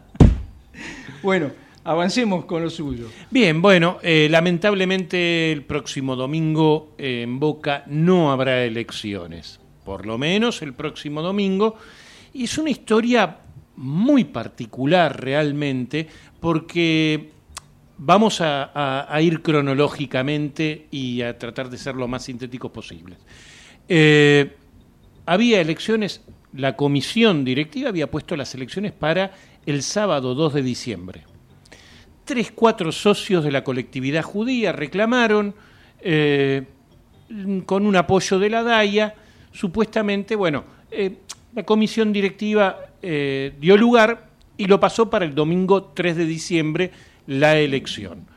bueno, 1.22 1.52
Avancemos 1.84 2.46
con 2.46 2.64
lo 2.64 2.72
suyo. 2.72 3.06
Bien, 3.30 3.62
bueno, 3.62 4.00
eh, 4.02 4.30
lamentablemente 4.32 5.52
el 5.52 5.62
próximo 5.62 6.16
domingo 6.16 6.96
en 6.98 7.40
Boca 7.40 7.84
no 7.86 8.32
habrá 8.32 8.64
elecciones, 8.64 9.60
por 9.84 10.08
lo 10.08 10.18
menos 10.18 10.64
el 10.64 10.74
próximo 10.74 11.22
domingo. 11.22 11.76
Y 12.34 12.46
es 12.46 12.58
una 12.58 12.72
historia 12.72 13.42
muy 13.76 14.24
particular 14.24 15.22
realmente, 15.22 16.08
porque 16.40 17.35
vamos 17.98 18.42
a, 18.42 19.18
ir 19.22 19.42
cronológicamente 19.42 20.88
y 20.92 21.22
a 21.22 21.38
tratar 21.38 21.70
de 21.70 21.78
ser 21.78 21.96
lo 21.96 22.08
más 22.08 22.24
sintéticos 22.24 22.72
posibles. 22.72 23.18
Eh, 23.88 24.56
había 25.26 25.62
elecciones, 25.62 26.22
la 26.54 26.76
comisión 26.76 27.46
directiva 27.46 27.90
había 27.90 28.10
puesto 28.10 28.36
las 28.36 28.54
elecciones 28.56 28.92
para 28.92 29.32
el 29.66 29.82
sábado 29.82 30.36
2 30.36 30.54
de 30.56 30.62
diciembre 30.62 31.24
tres, 32.24 32.52
cuatro 32.52 32.92
socios 32.92 33.44
de 33.44 33.52
la 33.52 33.64
colectividad 33.64 34.24
judía 34.24 34.72
reclamaron, 34.72 35.54
eh, 36.02 36.64
con 37.68 37.86
un 37.86 37.96
apoyo 37.96 38.40
de 38.40 38.50
la 38.50 38.64
DAIA, 38.64 39.14
supuestamente, 39.52 40.36
bueno, 40.36 40.64
eh, 40.90 41.18
la 41.54 41.62
comisión 41.62 42.12
directiva 42.12 42.80
dio 43.00 43.78
lugar 43.78 44.30
y 44.58 44.66
lo 44.66 44.80
pasó 44.80 45.12
para 45.12 45.26
el 45.26 45.36
domingo 45.36 45.84
3 45.84 46.16
de 46.16 46.26
diciembre 46.26 46.92
la 47.28 47.58
elección. 47.58 48.28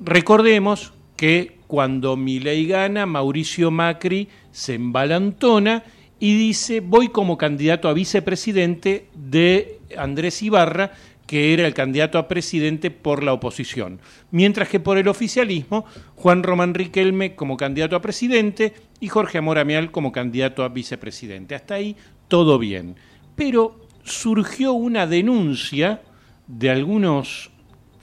Recordemos 0.00 0.92
que 1.16 1.58
cuando 1.66 2.16
Milei 2.16 2.66
gana, 2.66 3.06
Mauricio 3.06 3.70
Macri 3.70 4.28
se 4.50 4.74
embalantona 4.74 5.84
y 6.18 6.36
dice 6.36 6.80
voy 6.80 7.08
como 7.08 7.36
candidato 7.36 7.88
a 7.88 7.92
vicepresidente 7.92 9.08
de 9.14 9.80
Andrés 9.96 10.42
Ibarra, 10.42 10.92
que 11.26 11.54
era 11.54 11.66
el 11.66 11.74
candidato 11.74 12.18
a 12.18 12.28
presidente 12.28 12.90
por 12.90 13.22
la 13.22 13.32
oposición, 13.32 14.00
mientras 14.30 14.68
que 14.68 14.80
por 14.80 14.98
el 14.98 15.08
oficialismo, 15.08 15.86
Juan 16.16 16.42
Román 16.42 16.74
Riquelme 16.74 17.34
como 17.34 17.56
candidato 17.56 17.96
a 17.96 18.02
presidente 18.02 18.74
y 19.00 19.08
Jorge 19.08 19.38
Amor 19.38 19.58
Amial 19.58 19.90
como 19.90 20.12
candidato 20.12 20.64
a 20.64 20.68
vicepresidente. 20.68 21.54
Hasta 21.54 21.74
ahí 21.74 21.96
todo 22.28 22.58
bien. 22.58 22.96
Pero 23.36 23.80
surgió 24.04 24.72
una 24.72 25.06
denuncia 25.06 26.02
de 26.46 26.70
algunos 26.70 27.50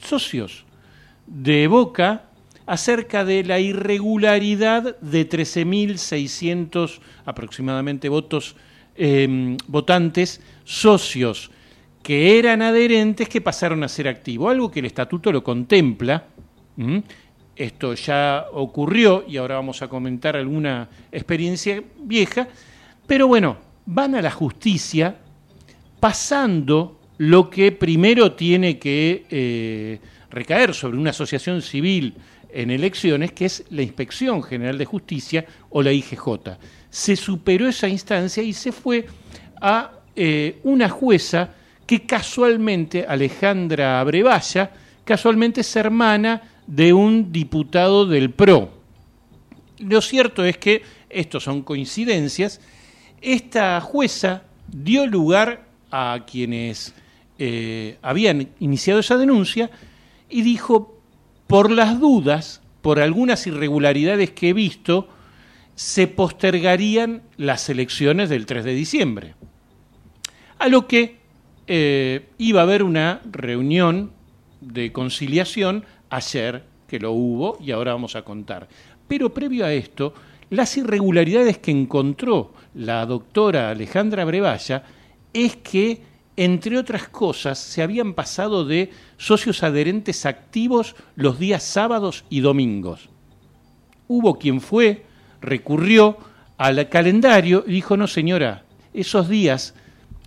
socios 0.04 0.66
de 1.28 1.68
Boca 1.68 2.26
acerca 2.66 3.26
de 3.26 3.44
la 3.44 3.60
irregularidad 3.60 5.00
de 5.00 5.30
13.600 5.30 7.00
aproximadamente 7.26 8.10
votos 8.10 8.56
eh, 8.96 9.58
votantes 9.68 10.42
socios 10.64 11.52
que 12.04 12.40
eran 12.40 12.62
adherentes 12.62 13.30
que 13.30 13.42
pasaron 13.42 13.84
a 13.84 13.88
ser 13.88 14.08
activos, 14.08 14.52
algo 14.52 14.72
que 14.72 14.80
el 14.80 14.86
estatuto 14.86 15.32
lo 15.32 15.44
contempla. 15.44 16.26
Esto 17.56 17.94
ya 17.94 18.48
ocurrió 18.54 19.24
y 19.28 19.38
ahora 19.38 19.56
vamos 19.56 19.82
a 19.82 19.88
comentar 19.88 20.36
alguna 20.36 20.90
experiencia 21.12 21.84
vieja, 22.00 22.48
pero 23.06 23.28
bueno, 23.28 23.58
van 23.86 24.16
a 24.16 24.22
la 24.22 24.32
justicia 24.32 25.16
pasando 26.00 27.01
lo 27.22 27.52
que 27.52 27.72
primero 27.72 28.32
tiene 28.32 28.80
que 28.80 29.28
eh, 29.30 30.00
recaer 30.32 30.74
sobre 30.74 30.98
una 30.98 31.12
asociación 31.12 31.62
civil 31.62 32.16
en 32.52 32.72
elecciones, 32.72 33.32
que 33.32 33.46
es 33.46 33.64
la 33.70 33.84
Inspección 33.84 34.42
General 34.42 34.76
de 34.76 34.86
Justicia 34.86 35.46
o 35.70 35.84
la 35.84 35.92
IGJ. 35.92 36.58
Se 36.90 37.16
superó 37.16 37.68
esa 37.68 37.88
instancia 37.88 38.42
y 38.42 38.54
se 38.54 38.72
fue 38.72 39.06
a 39.62 39.92
eh, 40.16 40.62
una 40.64 40.90
jueza 40.90 41.52
que 41.86 42.08
casualmente 42.08 43.06
Alejandra 43.08 44.00
Abrevaya, 44.00 44.72
casualmente 45.06 45.62
es 45.62 45.76
hermana 45.76 46.42
de 46.66 46.92
un 46.92 47.32
diputado 47.32 48.08
del 48.08 48.32
PRO. 48.32 48.72
Lo 49.78 50.02
cierto 50.02 50.44
es 50.44 50.58
que, 50.58 50.82
estos 51.08 51.44
son 51.44 51.62
coincidencias, 51.62 52.62
esta 53.22 53.80
jueza 53.80 54.42
dio 54.68 55.06
lugar 55.06 55.68
a 55.92 56.26
quienes 56.26 56.96
eh, 57.44 57.98
habían 58.04 58.50
iniciado 58.60 59.00
esa 59.00 59.18
denuncia 59.18 59.72
y 60.30 60.44
dijo, 60.44 61.02
por 61.48 61.72
las 61.72 62.00
dudas, 62.00 62.62
por 62.84 63.00
algunas 63.00 63.48
irregularidades 63.48 64.30
que 64.30 64.50
he 64.50 64.54
visto, 64.54 65.10
se 65.74 66.06
postergarían 66.06 67.24
las 67.38 67.68
elecciones 67.68 68.30
del 68.30 68.46
3 68.46 68.64
de 68.64 68.76
diciembre. 68.76 69.34
A 70.60 70.68
lo 70.68 70.88
que 70.88 71.18
eh, 71.66 72.28
iba 72.38 72.60
a 72.60 72.64
haber 72.64 72.84
una 72.84 73.22
reunión 73.26 74.12
de 74.60 74.92
conciliación 74.92 75.84
ayer, 76.12 76.64
que 76.88 77.00
lo 77.00 77.14
hubo 77.14 77.58
y 77.60 77.72
ahora 77.72 77.94
vamos 77.94 78.16
a 78.16 78.22
contar. 78.22 78.68
Pero 79.08 79.34
previo 79.34 79.66
a 79.66 79.74
esto, 79.74 80.14
las 80.52 80.78
irregularidades 80.78 81.58
que 81.58 81.72
encontró 81.72 82.54
la 82.76 83.04
doctora 83.08 83.72
Alejandra 83.72 84.26
Brevalla 84.26 84.84
es 85.34 85.56
que, 85.56 86.11
entre 86.44 86.80
otras 86.80 87.08
cosas, 87.08 87.60
se 87.60 87.84
habían 87.84 88.16
pasado 88.16 88.66
de 88.66 88.90
socios 89.18 89.62
adherentes 89.62 90.26
activos 90.26 90.96
los 91.16 91.38
días 91.38 91.62
sábados 91.62 92.26
y 92.32 92.40
domingos. 92.40 93.10
Hubo 94.08 94.40
quien 94.40 94.60
fue, 94.60 95.06
recurrió 95.40 96.18
al 96.58 96.90
calendario 96.90 97.64
y 97.68 97.74
dijo, 97.74 97.96
no 97.96 98.08
señora, 98.08 98.64
esos 98.92 99.30
días 99.30 99.76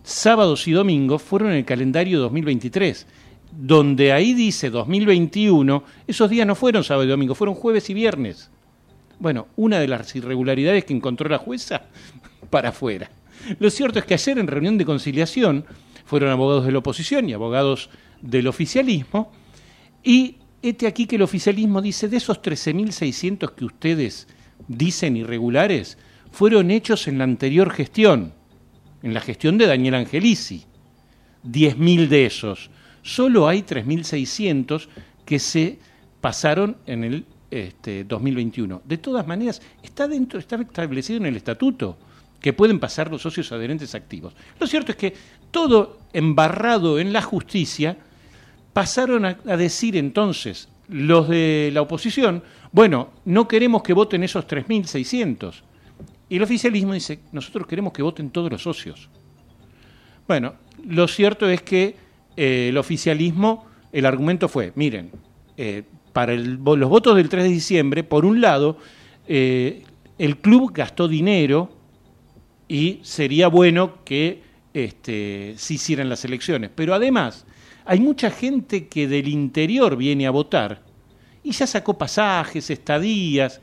sábados 0.04 0.68
y 0.68 0.70
domingos 0.70 1.20
fueron 1.20 1.50
en 1.50 1.56
el 1.56 1.64
calendario 1.64 2.20
2023, 2.20 3.08
donde 3.50 4.12
ahí 4.12 4.34
dice 4.34 4.70
2021, 4.70 5.82
esos 6.06 6.30
días 6.30 6.46
no 6.46 6.54
fueron 6.54 6.84
sábado 6.84 7.06
y 7.06 7.10
domingo, 7.10 7.34
fueron 7.34 7.56
jueves 7.56 7.90
y 7.90 7.94
viernes. 7.94 8.52
Bueno, 9.18 9.48
una 9.56 9.80
de 9.80 9.88
las 9.88 10.14
irregularidades 10.14 10.84
que 10.84 10.94
encontró 10.94 11.28
la 11.28 11.38
jueza, 11.38 11.82
para 12.50 12.68
afuera. 12.68 13.10
Lo 13.58 13.68
cierto 13.68 13.98
es 13.98 14.04
que 14.04 14.14
ayer 14.14 14.38
en 14.38 14.46
reunión 14.46 14.78
de 14.78 14.84
conciliación 14.84 15.64
fueron 16.04 16.30
abogados 16.30 16.66
de 16.66 16.72
la 16.72 16.78
oposición 16.78 17.28
y 17.28 17.32
abogados 17.32 17.90
del 18.20 18.46
oficialismo, 18.46 19.32
y 20.02 20.36
este 20.62 20.86
aquí 20.86 21.06
que 21.06 21.16
el 21.16 21.22
oficialismo 21.22 21.82
dice, 21.82 22.08
de 22.08 22.16
esos 22.16 22.40
13.600 22.40 23.54
que 23.54 23.64
ustedes 23.64 24.28
dicen 24.68 25.16
irregulares 25.16 25.98
fueron 26.30 26.70
hechos 26.70 27.06
en 27.06 27.18
la 27.18 27.24
anterior 27.24 27.70
gestión, 27.70 28.32
en 29.02 29.14
la 29.14 29.20
gestión 29.20 29.58
de 29.58 29.66
Daniel 29.66 29.94
Angelici. 29.94 30.64
10.000 31.44 32.08
de 32.08 32.26
esos. 32.26 32.70
Solo 33.02 33.46
hay 33.46 33.60
3.600 33.62 34.88
que 35.24 35.38
se 35.38 35.78
pasaron 36.20 36.78
en 36.86 37.04
el 37.04 37.26
este, 37.50 38.04
2021. 38.04 38.82
De 38.84 38.98
todas 38.98 39.26
maneras, 39.26 39.60
está 39.82 40.08
dentro, 40.08 40.40
está 40.40 40.56
establecido 40.56 41.18
en 41.18 41.26
el 41.26 41.36
estatuto 41.36 41.98
que 42.40 42.52
pueden 42.52 42.80
pasar 42.80 43.10
los 43.10 43.22
socios 43.22 43.52
adherentes 43.52 43.94
activos. 43.94 44.34
Lo 44.58 44.66
cierto 44.66 44.92
es 44.92 44.98
que 44.98 45.14
todo 45.54 46.00
embarrado 46.12 46.98
en 46.98 47.12
la 47.12 47.22
justicia, 47.22 47.96
pasaron 48.72 49.24
a, 49.24 49.34
decir 49.56 49.96
entonces 49.96 50.68
los 50.88 51.28
de 51.28 51.70
la 51.72 51.80
oposición, 51.80 52.42
bueno, 52.72 53.10
no 53.24 53.46
queremos 53.46 53.84
que 53.84 53.92
voten 53.92 54.24
esos 54.24 54.48
3.600. 54.48 55.62
Y 56.28 56.36
el 56.36 56.42
oficialismo 56.42 56.92
dice, 56.92 57.20
nosotros 57.30 57.68
queremos 57.68 57.92
que 57.92 58.02
voten 58.02 58.30
todos 58.30 58.50
los 58.50 58.62
socios. 58.62 59.08
Bueno, 60.26 60.54
lo 60.84 61.06
cierto 61.06 61.48
es 61.48 61.62
que 61.62 61.94
eh, 62.36 62.66
el 62.70 62.76
oficialismo, 62.76 63.66
el 63.92 64.06
argumento 64.06 64.48
fue, 64.48 64.72
miren, 64.74 65.12
eh, 65.56 65.84
para 66.12 66.34
los 66.34 66.88
votos 66.88 67.14
del 67.14 67.28
3 67.28 67.44
de 67.44 67.50
diciembre, 67.50 68.02
por 68.02 68.24
un 68.24 68.40
lado, 68.40 68.76
eh, 69.28 69.84
el 70.18 70.38
club 70.38 70.72
gastó 70.74 71.06
dinero 71.06 71.70
y 72.66 72.98
sería 73.02 73.46
bueno 73.46 74.04
que 74.04 74.43
este, 74.74 75.54
se 75.56 75.74
hicieran 75.74 76.08
las 76.08 76.24
elecciones. 76.24 76.70
Pero 76.74 76.92
además, 76.94 77.46
hay 77.86 78.00
mucha 78.00 78.30
gente 78.30 78.88
que 78.88 79.08
del 79.08 79.28
interior 79.28 79.96
viene 79.96 80.26
a 80.26 80.30
votar 80.30 80.82
y 81.42 81.52
ya 81.52 81.66
sacó 81.66 81.96
pasajes, 81.96 82.68
estadías. 82.68 83.60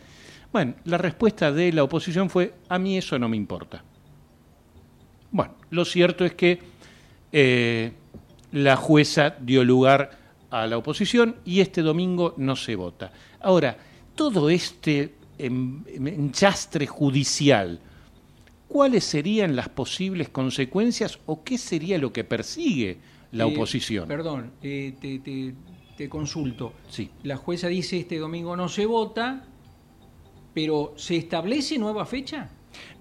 Bueno, 0.51 0.75
la 0.85 0.97
respuesta 0.97 1.51
de 1.51 1.73
la 1.73 1.83
oposición 1.83 2.29
fue, 2.29 2.53
a 2.69 2.79
mí 2.79 2.97
eso 2.97 3.19
no 3.19 3.27
me 3.27 3.37
importa. 3.37 3.83
Bueno, 5.31 5.55
lo 5.69 5.85
cierto 5.85 6.25
es 6.25 6.33
que 6.33 6.59
eh, 7.31 7.91
la 8.51 8.75
jueza 8.75 9.35
dio 9.39 9.63
lugar 9.63 10.19
a 10.49 10.67
la 10.67 10.77
oposición 10.77 11.37
y 11.45 11.61
este 11.61 11.81
domingo 11.81 12.35
no 12.37 12.55
se 12.55 12.75
vota. 12.75 13.11
Ahora, 13.39 13.77
todo 14.15 14.49
este 14.49 15.15
enchastre 15.37 16.85
judicial, 16.85 17.79
¿cuáles 18.71 19.03
serían 19.03 19.55
las 19.55 19.67
posibles 19.69 20.29
consecuencias 20.29 21.19
o 21.25 21.43
qué 21.43 21.57
sería 21.57 21.97
lo 21.97 22.13
que 22.13 22.23
persigue 22.23 22.99
la 23.33 23.43
Eh, 23.43 23.47
oposición? 23.53 24.07
Perdón, 24.07 24.51
eh, 24.63 24.93
te, 25.01 25.19
te- 25.19 25.53
te 25.97 26.07
consulto. 26.07 26.73
Sí. 26.89 27.09
La 27.23 27.35
jueza 27.35 27.67
dice 27.67 27.97
este 27.97 28.17
domingo 28.17 28.55
no 28.55 28.69
se 28.69 28.85
vota, 28.85 29.43
pero 30.53 30.93
¿se 30.95 31.17
establece 31.17 31.77
nueva 31.77 32.05
fecha? 32.05 32.49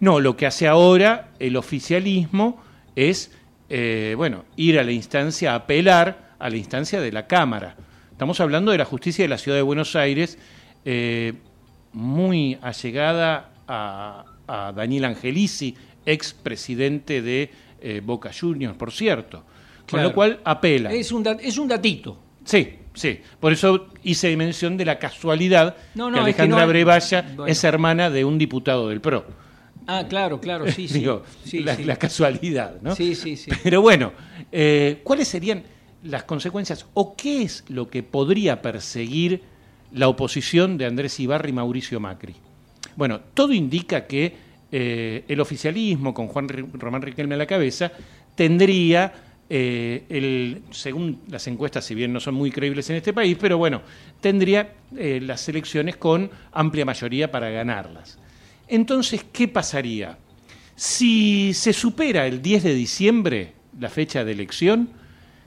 No, 0.01 0.19
lo 0.19 0.37
que 0.37 0.47
hace 0.47 0.67
ahora 0.67 1.33
el 1.39 1.57
oficialismo 1.57 2.61
es, 2.97 3.31
eh, 3.69 4.15
bueno, 4.17 4.45
ir 4.57 4.79
a 4.79 4.83
la 4.83 4.93
instancia, 4.93 5.55
apelar 5.55 6.35
a 6.39 6.51
la 6.51 6.57
instancia 6.57 7.01
de 7.01 7.13
la 7.13 7.27
Cámara. 7.29 7.77
Estamos 8.11 8.41
hablando 8.41 8.73
de 8.73 8.79
la 8.79 8.85
justicia 8.85 9.25
de 9.25 9.29
la 9.29 9.39
Ciudad 9.39 9.57
de 9.57 9.63
Buenos 9.63 9.95
Aires, 9.97 10.37
muy 11.93 12.59
allegada 12.63 13.53
a, 13.67 14.25
a 14.53 14.73
Daniel 14.73 15.05
Angelici, 15.07 15.75
ex 16.05 16.33
presidente 16.33 17.23
de 17.23 17.51
eh, 17.81 18.01
Boca 18.05 18.31
Juniors, 18.39 18.77
por 18.77 18.91
cierto. 18.93 19.39
Con 19.81 19.87
Claro. 19.99 20.09
lo 20.09 20.15
cual 20.15 20.41
apela. 20.45 20.93
Es 20.93 21.11
un, 21.13 21.27
es 21.41 21.59
un 21.59 21.67
datito. 21.69 22.19
Sí, 22.45 22.69
sí. 22.95 23.21
Por 23.41 23.53
eso 23.53 23.89
hice 24.05 24.37
mención 24.37 24.77
de 24.77 24.85
la 24.85 24.99
casualidad 24.99 25.77
No, 25.95 26.11
no, 26.11 26.25
que 26.25 26.31
es 26.31 26.37
que 26.37 26.43
Alejandra 26.43 26.57
no 26.59 26.63
hay- 26.63 26.69
Brevalla 26.69 27.23
Bueno. 27.23 27.47
es 27.47 27.65
hermana 27.65 28.11
de 28.11 28.25
un 28.25 28.39
diputado 28.39 28.89
del 28.89 29.01
PRO. 29.01 29.25
Ah, 29.87 30.05
claro, 30.09 30.41
claro, 30.41 30.71
sí, 30.71 30.87
sí. 30.89 31.01
Digo, 31.01 31.25
Sí, 31.45 31.61
la, 31.61 31.75
sí. 31.77 31.85
la 31.85 31.97
casualidad, 31.97 32.81
¿no? 32.83 32.95
Sí, 32.95 33.15
sí, 33.15 33.37
sí. 33.37 33.51
Pero 33.65 33.83
bueno, 33.83 34.13
eh, 34.53 35.01
¿cuáles 35.03 35.27
serían 35.29 35.65
las 36.05 36.23
consecuencias 36.25 36.87
o 36.95 37.15
qué 37.17 37.43
es 37.43 37.65
lo 37.69 37.89
que 37.89 38.03
podría 38.03 38.63
perseguir 38.63 39.43
la 39.93 40.07
oposición 40.09 40.79
de 40.79 40.87
Andrés 40.87 41.19
Ibarra 41.19 41.49
y 41.49 41.53
Mauricio 41.53 41.99
Macri? 41.99 42.37
Bueno, 42.97 43.21
todo 43.35 43.53
indica 43.53 44.07
que 44.07 44.51
eh, 44.73 45.25
el 45.27 45.41
oficialismo, 45.41 46.15
con 46.15 46.29
Juan 46.29 46.49
Román 46.75 47.03
Riquelme 47.03 47.35
a 47.35 47.39
la 47.39 47.47
cabeza, 47.47 47.91
tendría, 48.37 49.13
eh, 49.49 50.05
el, 50.09 50.63
según 50.71 51.23
las 51.29 51.47
encuestas, 51.49 51.85
si 51.85 51.95
bien 51.95 52.13
no 52.13 52.21
son 52.21 52.35
muy 52.35 52.53
creíbles 52.53 52.89
en 52.91 52.97
este 52.97 53.13
país, 53.13 53.37
pero 53.41 53.59
bueno, 53.59 53.83
tendría 54.21 54.75
eh, 54.97 55.21
las 55.21 55.49
elecciones 55.49 55.97
con 55.97 56.31
amplia 56.53 56.85
mayoría 56.85 57.31
para 57.31 57.51
ganarlas. 57.51 58.19
Entonces, 58.69 59.25
¿qué 59.33 59.49
pasaría? 59.49 60.17
Si 60.77 61.53
se 61.53 61.73
supera 61.73 62.27
el 62.27 62.41
10 62.41 62.63
de 62.63 62.75
diciembre, 62.75 63.53
la 63.79 63.89
fecha 63.89 64.25
de 64.25 64.33
elección, 64.33 64.91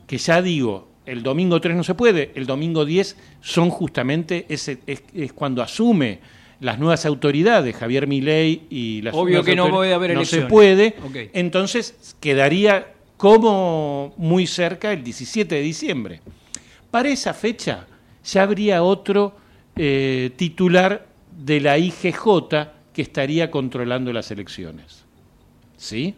que 0.06 0.18
ya 0.18 0.42
digo, 0.42 0.90
el 1.06 1.24
domingo 1.24 1.62
3 1.62 1.78
no 1.78 1.84
se 1.84 1.96
puede, 1.96 2.34
el 2.36 2.46
domingo 2.46 2.84
10 2.84 3.16
son 3.42 3.70
justamente, 3.70 4.46
ese, 4.50 4.80
es, 4.86 5.04
es 5.14 5.32
cuando 5.32 5.64
asume 5.64 6.20
las 6.64 6.80
nuevas 6.80 7.06
autoridades, 7.06 7.76
Javier 7.76 8.08
Milei 8.08 8.64
y 8.70 9.02
las 9.02 9.14
Obvio 9.14 9.44
que 9.44 9.56
no 9.56 9.70
puede 9.70 9.94
haber 9.94 10.12
No 10.14 10.22
elecciones. 10.22 10.46
se 10.46 10.50
puede, 10.50 10.96
entonces 11.34 12.16
quedaría 12.22 12.94
como 13.18 14.14
muy 14.18 14.48
cerca 14.48 14.94
el 14.94 15.04
17 15.04 15.56
de 15.56 15.62
diciembre. 15.62 16.22
Para 16.90 17.10
esa 17.10 17.34
fecha 17.34 17.86
ya 18.24 18.44
habría 18.44 18.82
otro 18.82 19.36
eh, 19.76 20.32
titular 20.38 21.06
de 21.38 21.60
la 21.60 21.78
IGJ 21.78 22.18
que 22.94 23.02
estaría 23.02 23.52
controlando 23.52 24.14
las 24.14 24.32
elecciones. 24.32 25.04
¿Sí? 25.76 26.16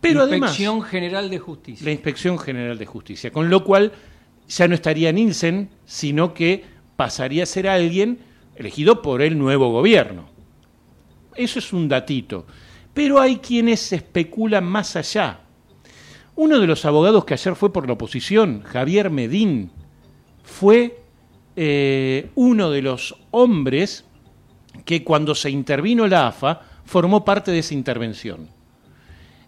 Pero 0.00 0.22
además, 0.22 0.50
Inspección 0.50 0.82
General 0.82 1.30
de 1.30 1.38
Justicia. 1.38 1.84
la 1.84 1.92
Inspección 1.92 2.38
General 2.38 2.78
de 2.78 2.86
Justicia, 2.86 3.32
con 3.32 3.50
lo 3.50 3.64
cual 3.64 3.90
ya 4.48 4.68
no 4.68 4.74
estaría 4.74 5.10
Nielsen, 5.10 5.68
sino 5.84 6.32
que 6.32 6.64
pasaría 6.94 7.42
a 7.42 7.46
ser 7.46 7.66
alguien 7.66 8.18
elegido 8.56 9.02
por 9.02 9.22
el 9.22 9.38
nuevo 9.38 9.70
gobierno. 9.70 10.28
Eso 11.34 11.58
es 11.58 11.72
un 11.72 11.88
datito. 11.88 12.46
Pero 12.94 13.20
hay 13.20 13.36
quienes 13.36 13.92
especulan 13.92 14.64
más 14.64 14.96
allá. 14.96 15.40
Uno 16.34 16.58
de 16.58 16.66
los 16.66 16.84
abogados 16.84 17.24
que 17.24 17.34
ayer 17.34 17.54
fue 17.54 17.72
por 17.72 17.86
la 17.86 17.94
oposición, 17.94 18.62
Javier 18.62 19.10
Medín, 19.10 19.70
fue 20.42 21.02
eh, 21.56 22.30
uno 22.34 22.70
de 22.70 22.82
los 22.82 23.16
hombres 23.30 24.04
que 24.84 25.04
cuando 25.04 25.34
se 25.34 25.50
intervino 25.50 26.06
la 26.06 26.28
AFA 26.28 26.60
formó 26.84 27.24
parte 27.24 27.50
de 27.50 27.58
esa 27.58 27.74
intervención. 27.74 28.48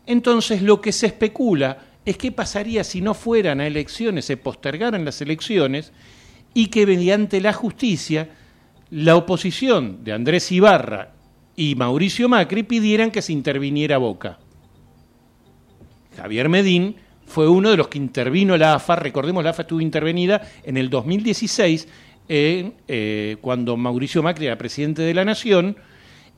Entonces 0.06 0.62
lo 0.62 0.80
que 0.80 0.92
se 0.92 1.06
especula 1.06 1.78
es 2.04 2.18
qué 2.18 2.30
pasaría 2.30 2.84
si 2.84 3.00
no 3.00 3.14
fueran 3.14 3.60
a 3.60 3.66
elecciones, 3.66 4.26
se 4.26 4.36
postergaran 4.36 5.04
las 5.04 5.20
elecciones 5.22 5.92
y 6.52 6.66
que 6.66 6.86
mediante 6.86 7.40
la 7.40 7.52
justicia 7.52 8.28
la 8.94 9.16
oposición 9.16 10.04
de 10.04 10.12
Andrés 10.12 10.52
Ibarra 10.52 11.14
y 11.57 11.74
Mauricio 11.74 12.28
Macri 12.28 12.62
pidieran 12.62 13.11
que 13.11 13.22
se 13.22 13.33
interviniera 13.33 13.98
Boca. 13.98 14.38
Javier 16.16 16.48
Medín 16.48 16.94
fue 17.26 17.48
uno 17.48 17.70
de 17.70 17.76
los 17.76 17.88
que 17.88 17.98
intervino 17.98 18.57
la 18.57 18.74
AFA, 18.74 18.94
recordemos 18.94 19.42
la 19.42 19.50
AFA 19.50 19.62
estuvo 19.62 19.80
intervenida 19.80 20.42
en 20.62 20.76
el 20.76 20.90
2016 20.90 21.88
en, 22.28 22.74
eh, 22.87 23.37
cuando 23.40 23.76
Mauricio 23.76 24.22
Macri 24.22 24.46
era 24.46 24.57
presidente 24.57 25.02
de 25.02 25.12
la 25.12 25.24
Nación 25.24 25.76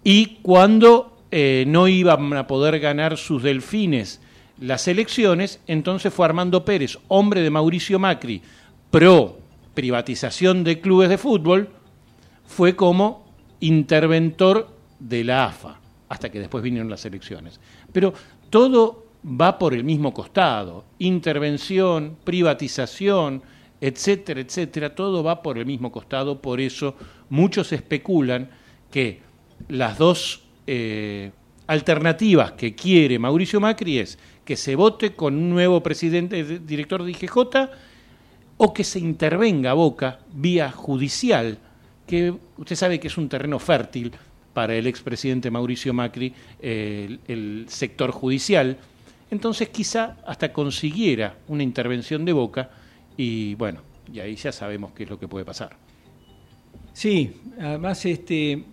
y 0.02 0.38
cuando 0.40 1.18
eh, 1.30 1.64
no 1.66 1.88
iban 1.88 2.32
a 2.32 2.46
poder 2.46 2.80
ganar 2.80 3.18
sus 3.18 3.42
delfines 3.42 4.22
las 4.58 4.88
elecciones, 4.88 5.60
entonces 5.66 6.10
fue 6.10 6.24
Armando 6.24 6.64
Pérez, 6.64 6.96
hombre 7.08 7.42
de 7.42 7.50
Mauricio 7.50 7.98
Macri, 7.98 8.40
pro 8.90 9.40
privatización 9.74 10.64
de 10.64 10.80
clubes 10.80 11.10
de 11.10 11.18
fútbol, 11.18 11.75
fue 12.46 12.74
como 12.76 13.24
interventor 13.60 14.68
de 14.98 15.24
la 15.24 15.46
AFA, 15.46 15.78
hasta 16.08 16.30
que 16.30 16.38
después 16.40 16.62
vinieron 16.62 16.90
las 16.90 17.04
elecciones. 17.04 17.60
Pero 17.92 18.12
todo 18.50 19.04
va 19.24 19.58
por 19.58 19.74
el 19.74 19.84
mismo 19.84 20.14
costado, 20.14 20.84
intervención, 20.98 22.16
privatización, 22.24 23.42
etcétera, 23.80 24.40
etcétera, 24.40 24.94
todo 24.94 25.22
va 25.22 25.42
por 25.42 25.58
el 25.58 25.66
mismo 25.66 25.90
costado, 25.92 26.40
por 26.40 26.60
eso 26.60 26.94
muchos 27.28 27.72
especulan 27.72 28.48
que 28.90 29.20
las 29.68 29.98
dos 29.98 30.44
eh, 30.66 31.30
alternativas 31.66 32.52
que 32.52 32.74
quiere 32.74 33.18
Mauricio 33.18 33.60
Macri 33.60 33.98
es 33.98 34.18
que 34.44 34.56
se 34.56 34.76
vote 34.76 35.14
con 35.14 35.34
un 35.34 35.50
nuevo 35.50 35.82
presidente, 35.82 36.42
de- 36.44 36.58
director 36.60 37.02
de 37.02 37.10
IGJ, 37.10 37.36
o 38.58 38.72
que 38.72 38.84
se 38.84 38.98
intervenga 39.00 39.72
a 39.72 39.74
Boca 39.74 40.20
vía 40.32 40.70
judicial, 40.70 41.58
que 42.06 42.34
usted 42.56 42.76
sabe 42.76 43.00
que 43.00 43.08
es 43.08 43.18
un 43.18 43.28
terreno 43.28 43.58
fértil 43.58 44.12
para 44.54 44.74
el 44.74 44.86
expresidente 44.86 45.50
Mauricio 45.50 45.92
Macri, 45.92 46.32
eh, 46.60 47.18
el, 47.28 47.66
sector 47.68 48.10
judicial. 48.10 48.78
Entonces 49.30 49.68
quizá 49.68 50.16
hasta 50.26 50.52
consiguiera 50.52 51.36
una 51.48 51.62
intervención 51.62 52.24
de 52.24 52.32
Boca 52.32 52.70
y 53.16 53.54
bueno, 53.56 53.80
y 54.12 54.20
ahí 54.20 54.36
ya 54.36 54.52
sabemos 54.52 54.92
qué 54.92 55.02
es 55.02 55.10
lo 55.10 55.18
que 55.18 55.28
puede 55.28 55.44
pasar. 55.44 55.76
Sí, 56.92 57.34
además 57.60 58.04
este 58.06 58.64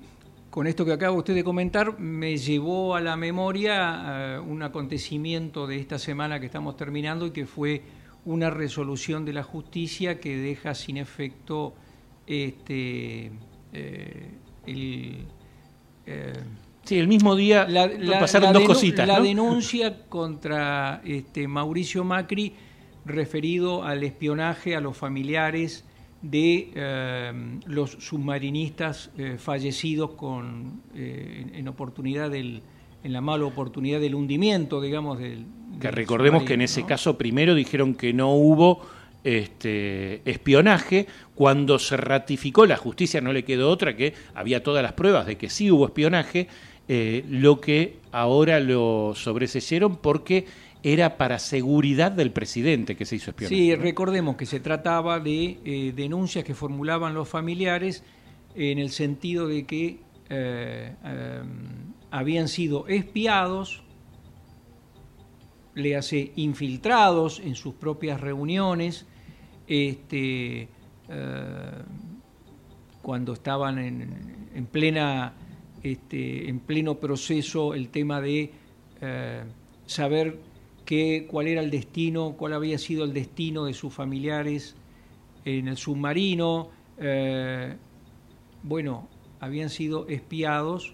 con 0.49 0.67
esto 0.67 0.85
que 0.85 0.93
acaba 0.93 1.17
usted 1.17 1.33
de 1.33 1.43
comentar, 1.43 1.99
me 1.99 2.37
llevó 2.37 2.95
a 2.95 3.01
la 3.01 3.17
memoria 3.17 4.39
un 4.45 4.61
acontecimiento 4.61 5.65
de 5.65 5.79
esta 5.79 5.97
semana 5.97 6.39
que 6.39 6.45
estamos 6.45 6.77
terminando 6.77 7.25
y 7.25 7.31
que 7.31 7.47
fue 7.47 7.81
una 8.23 8.51
resolución 8.51 9.25
de 9.25 9.33
la 9.33 9.41
justicia 9.41 10.19
que 10.19 10.37
deja 10.37 10.75
sin 10.75 10.97
efecto 10.97 11.73
este, 12.27 13.31
el 14.65 15.25
Sí, 16.83 16.99
el 16.99 17.07
mismo 17.07 17.35
día 17.35 17.65
la, 17.67 18.19
pasaron 18.19 18.51
dos 18.51 18.63
cositas. 18.63 19.07
La 19.07 19.21
denuncia 19.21 20.05
contra 20.09 21.01
este, 21.05 21.47
Mauricio 21.47 22.03
Macri 22.03 22.53
referido 23.05 23.83
al 23.83 24.03
espionaje 24.03 24.75
a 24.75 24.81
los 24.81 24.97
familiares 24.97 25.85
de 26.21 26.71
eh, 26.73 27.59
los 27.65 27.91
submarinistas 27.91 29.11
eh, 29.17 29.37
fallecidos 29.37 30.11
con, 30.11 30.81
eh, 30.93 31.51
en, 31.53 31.67
oportunidad 31.67 32.29
del, 32.29 32.61
en 33.03 33.13
la 33.13 33.21
mala 33.21 33.45
oportunidad 33.45 33.99
del 33.99 34.15
hundimiento, 34.15 34.81
digamos, 34.81 35.19
del... 35.19 35.45
Que 35.79 35.91
recordemos 35.91 36.43
que 36.43 36.53
en 36.53 36.61
ese 36.61 36.85
caso 36.85 37.17
primero 37.17 37.55
dijeron 37.55 37.95
que 37.95 38.13
no 38.13 38.33
hubo 38.33 38.81
este, 39.23 40.21
espionaje, 40.29 41.07
cuando 41.35 41.79
se 41.79 41.97
ratificó 41.97 42.65
la 42.65 42.77
justicia 42.77 43.21
no 43.21 43.33
le 43.33 43.43
quedó 43.43 43.69
otra 43.69 43.95
que 43.95 44.13
había 44.33 44.63
todas 44.63 44.83
las 44.83 44.93
pruebas 44.93 45.25
de 45.25 45.37
que 45.37 45.49
sí 45.49 45.71
hubo 45.71 45.85
espionaje, 45.85 46.47
eh, 46.87 47.23
lo 47.29 47.61
que 47.61 47.99
ahora 48.11 48.59
lo 48.59 49.13
sobreseyeron 49.15 49.97
porque 49.97 50.45
era 50.83 51.17
para 51.17 51.39
seguridad 51.39 52.11
del 52.11 52.31
presidente 52.31 52.97
que 52.97 53.05
se 53.05 53.15
hizo 53.15 53.31
espionaje. 53.31 53.55
Sí, 53.55 53.75
recordemos 53.75 54.35
que 54.35 54.45
se 54.45 54.59
trataba 54.59 55.21
de 55.21 55.59
eh, 55.63 55.93
denuncias 55.95 56.43
que 56.43 56.53
formulaban 56.53 57.13
los 57.13 57.29
familiares 57.29 58.03
en 58.55 58.79
el 58.79 58.89
sentido 58.89 59.47
de 59.47 59.65
que 59.65 59.99
eh, 60.29 60.93
habían 62.11 62.49
sido 62.49 62.87
espiados, 62.87 63.83
le 65.73 65.95
hace 65.95 66.33
infiltrados 66.35 67.39
en 67.39 67.55
sus 67.55 67.73
propias 67.75 68.19
reuniones, 68.19 69.07
este, 69.67 70.67
cuando 73.01 73.33
estaban 73.33 73.77
en 73.79 74.65
plena 74.65 75.33
este, 75.83 76.47
en 76.47 76.59
pleno 76.61 76.95
proceso 76.95 77.73
el 77.73 77.89
tema 77.89 78.21
de 78.21 78.51
eh, 79.01 79.43
saber 79.85 80.39
qué, 80.85 81.27
cuál 81.29 81.47
era 81.47 81.61
el 81.61 81.69
destino, 81.69 82.35
cuál 82.37 82.53
había 82.53 82.77
sido 82.77 83.03
el 83.03 83.11
destino 83.11 83.65
de 83.65 83.73
sus 83.73 83.93
familiares 83.93 84.77
en 85.43 85.67
el 85.67 85.75
submarino. 85.75 86.69
Eh, 86.97 87.75
bueno, 88.63 89.09
habían 89.41 89.69
sido 89.69 90.07
espiados 90.07 90.93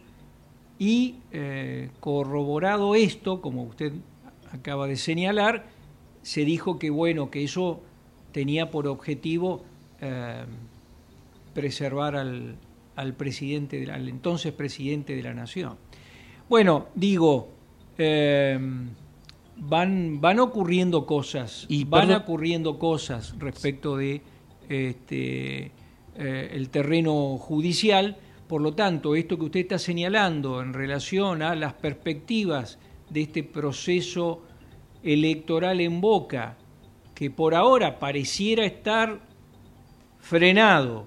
y 0.80 1.18
eh, 1.32 1.92
corroborado 2.00 2.96
esto, 2.96 3.42
como 3.42 3.64
usted 3.66 3.94
acaba 4.52 4.88
de 4.88 4.96
señalar, 4.96 5.68
se 6.24 6.46
dijo 6.46 6.80
que 6.80 6.90
bueno, 6.90 7.30
que 7.30 7.44
eso 7.44 7.82
tenía 8.40 8.72
por 8.72 8.88
objetivo 8.88 9.66
preservar 11.54 12.16
al, 12.16 12.56
al 12.96 13.14
presidente, 13.16 13.92
al 13.92 14.08
entonces 14.08 14.54
presidente 14.54 15.14
de 15.14 15.24
la 15.24 15.34
nación. 15.34 15.76
Bueno, 16.48 16.88
digo, 16.96 17.50
em, 17.98 18.90
van, 19.58 20.22
van 20.22 20.40
ocurriendo 20.40 21.06
cosas, 21.06 21.66
y 21.68 21.84
van 21.84 22.12
ocurriendo 22.12 22.78
cosas 22.78 23.36
respecto 23.40 23.98
de 23.98 24.22
este, 24.70 25.72
eh, 26.18 26.50
el 26.54 26.70
terreno 26.70 27.38
judicial. 27.38 28.18
Por 28.48 28.62
lo 28.62 28.74
tanto, 28.74 29.16
esto 29.16 29.38
que 29.38 29.46
usted 29.46 29.60
está 29.62 29.80
señalando 29.80 30.62
en 30.62 30.74
relación 30.74 31.42
a 31.42 31.56
las 31.56 31.74
perspectivas 31.74 32.80
de 33.10 33.22
este 33.22 33.44
proceso 33.44 34.44
electoral 35.04 35.82
en 35.82 36.02
Boca, 36.02 36.58
que 37.20 37.30
por 37.30 37.54
ahora 37.54 38.00
pareciera 38.00 38.66
estar 38.66 39.20
frenado 40.20 41.06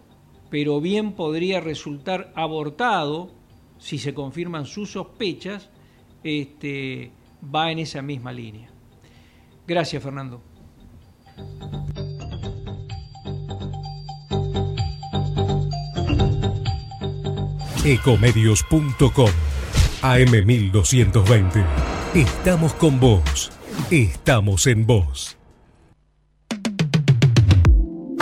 pero 0.50 0.82
bien 0.82 1.12
podría 1.12 1.60
resultar 1.60 2.30
abortado 2.36 3.30
si 3.78 3.96
se 3.96 4.12
confirman 4.12 4.66
sus 4.66 4.90
sospechas, 4.90 5.70
este, 6.22 7.10
va 7.42 7.72
en 7.72 7.78
esa 7.78 8.02
misma 8.02 8.30
línea. 8.30 8.68
Gracias, 9.66 10.02
Fernando. 10.02 10.42
Ecomedios.com 17.86 19.30
AM1220. 20.02 21.64
Estamos 22.14 22.74
con 22.74 23.00
vos. 23.00 23.50
Estamos 23.90 24.66
en 24.66 24.86
vos. 24.86 25.38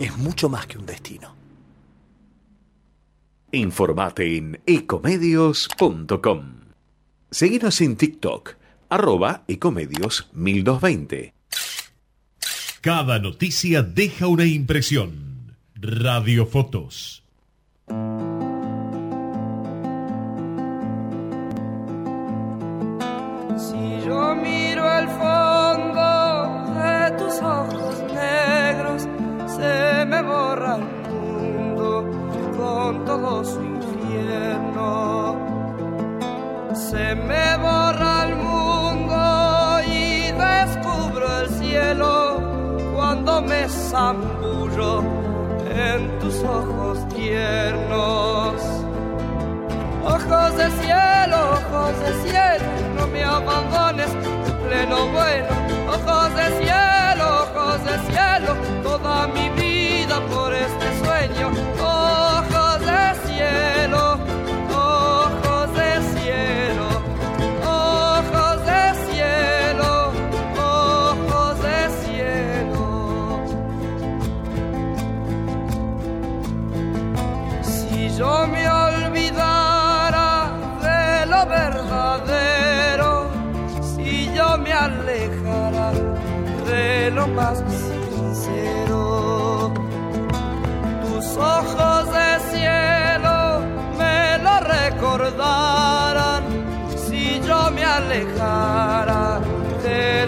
es 0.00 0.16
mucho 0.16 0.48
más 0.48 0.66
que 0.66 0.78
un 0.78 0.86
destino. 0.86 1.34
Informate 3.52 4.36
en 4.36 4.60
ecomedios.com. 4.66 6.42
Seguinos 7.30 7.80
en 7.80 7.96
TikTok, 7.96 8.54
arroba 8.88 9.44
ecomedios 9.48 10.28
1220. 10.32 11.34
Cada 12.80 13.18
noticia 13.18 13.82
deja 13.82 14.28
una 14.28 14.44
impresión. 14.44 15.56
Radiofotos. 15.74 17.24
Todo 33.16 33.44
su 33.44 33.62
infierno. 33.62 35.36
Se 36.74 37.14
me 37.14 37.56
borra 37.56 38.24
el 38.28 38.36
mundo 38.36 39.80
y 39.86 40.32
descubro 40.32 41.40
el 41.40 41.48
cielo 41.48 42.40
cuando 42.94 43.40
me 43.40 43.68
zambullo 43.68 45.02
en 45.70 46.18
tus 46.18 46.42
ojos 46.42 47.08
tiernos. 47.08 48.54
Ojos 50.04 50.56
de 50.60 50.70
cielo, 50.82 51.38
ojos 51.58 51.94
de 52.04 52.12
cielo, 52.24 52.66
no 52.96 53.06
me 53.06 53.24
abandones 53.24 54.10
en 54.48 54.54
pleno 54.68 54.96
bueno. 55.16 55.52
Ojos 55.88 56.34
de 56.34 56.46
cielo, 56.60 57.24
ojos 57.44 57.78
de 57.88 57.94
cielo, 58.10 58.50
toda 58.82 59.26
mi 59.28 59.48
vida 59.60 60.20
por 60.30 60.52
este 60.52 60.86
sueño 61.02 61.50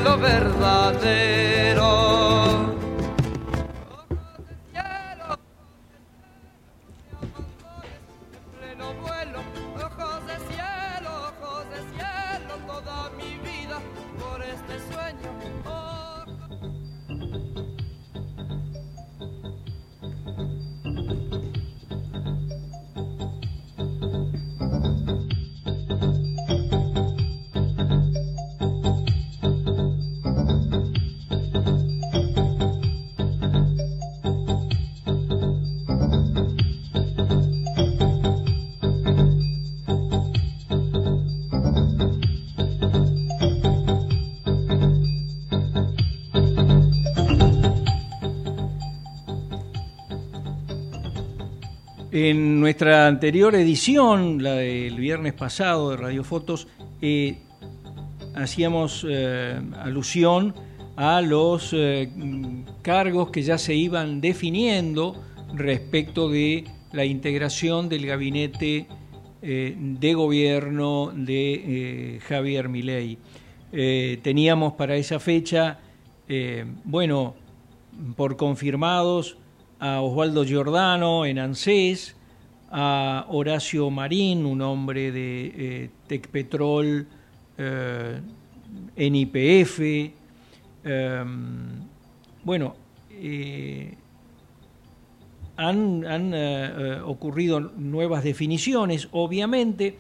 de 0.05 0.41
lo 0.41 1.58
En 52.21 52.59
nuestra 52.59 53.07
anterior 53.07 53.55
edición, 53.55 54.43
la 54.43 54.55
del 54.55 54.97
viernes 54.97 55.35
pasado 55.35 55.91
de 55.91 55.99
Radio 55.99 56.25
Fotos, 56.25 56.67
eh, 57.01 57.39
hacíamos 58.35 59.07
eh, 59.09 59.61
alusión 59.77 60.53
a 60.97 61.21
los 61.21 61.73
eh, 61.73 62.11
cargos 62.83 63.31
que 63.31 63.43
ya 63.43 63.57
se 63.57 63.77
iban 63.77 64.21
definiendo 64.21 65.15
respecto 65.55 66.29
de 66.29 66.65
la 66.91 67.05
integración 67.05 67.89
del 67.89 68.05
gabinete 68.05 68.89
de 69.41 70.15
gobierno 70.15 71.13
de 71.15 72.19
Javier 72.27 72.69
Milei. 72.69 73.17
teníamos 74.25 74.73
para 74.73 74.97
esa 74.97 75.21
fecha, 75.21 75.79
bueno, 76.85 77.37
por 78.17 78.37
confirmados, 78.37 79.39
a 79.81 80.01
Osvaldo 80.01 80.45
Giordano 80.45 81.25
en 81.25 81.39
ANSES, 81.39 82.17
a 82.71 83.27
Horacio 83.29 83.91
Marín, 83.91 84.45
un 84.45 84.61
hombre 84.61 85.13
de 85.13 85.53
eh, 85.55 85.91
Tecpetrol 86.07 87.07
eh, 87.57 88.21
en 88.97 89.15
IPF. 89.15 89.81
Em, 90.85 91.81
bueno, 92.45 92.75
eh, 93.11 93.95
han, 95.57 96.07
han 96.07 97.03
ocurrido 97.05 97.61
nuevas 97.61 98.23
definiciones, 98.23 99.09
obviamente, 99.11 99.97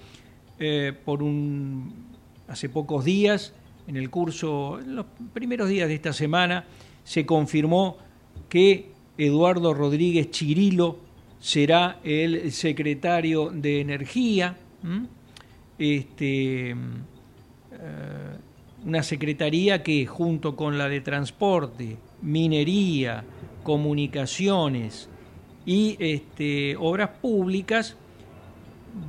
por 1.04 1.22
un, 1.22 2.06
hace 2.46 2.68
pocos 2.68 3.04
días, 3.04 3.54
en 3.88 3.96
el 3.96 4.08
curso, 4.08 4.78
en 4.78 4.96
los 4.96 5.06
primeros 5.32 5.68
días 5.68 5.88
de 5.88 5.94
esta 5.94 6.12
semana, 6.12 6.64
se 7.02 7.26
confirmó 7.26 7.96
que 8.48 8.92
Eduardo 9.18 9.74
Rodríguez 9.74 10.30
Chirilo 10.30 10.96
será 11.40 11.98
el 12.04 12.52
secretario 12.52 13.50
de 13.50 13.80
Energía. 13.80 14.56
Este, 15.76 16.70
eh, 16.70 16.74
una 18.86 19.02
secretaría 19.02 19.82
que 19.82 20.06
junto 20.06 20.54
con 20.54 20.78
la 20.78 20.88
de 20.88 21.00
Transporte, 21.00 21.96
Minería, 22.22 23.24
Comunicaciones 23.64 25.08
y 25.66 25.96
este, 25.98 26.76
Obras 26.76 27.10
Públicas 27.20 27.96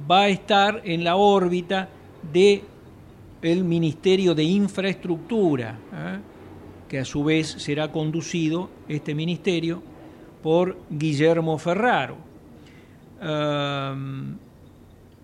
va 0.09 0.21
a 0.21 0.29
estar 0.29 0.81
en 0.85 1.03
la 1.03 1.15
órbita 1.15 1.87
de 2.33 2.63
el 3.41 3.63
Ministerio 3.63 4.35
de 4.35 4.43
Infraestructura, 4.43 5.79
¿eh? 5.93 6.19
que 6.89 6.99
a 6.99 7.05
su 7.05 7.23
vez 7.23 7.47
será 7.47 7.91
conducido 7.91 8.69
este 8.87 9.15
ministerio 9.15 9.81
por 10.41 10.77
Guillermo 10.89 11.57
Ferraro. 11.57 12.17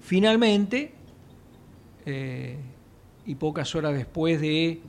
finalmente, 0.01 0.93
eh, 2.05 2.57
y 3.25 3.35
pocas 3.35 3.73
horas 3.73 3.93
después 3.93 4.39
de 4.39 4.81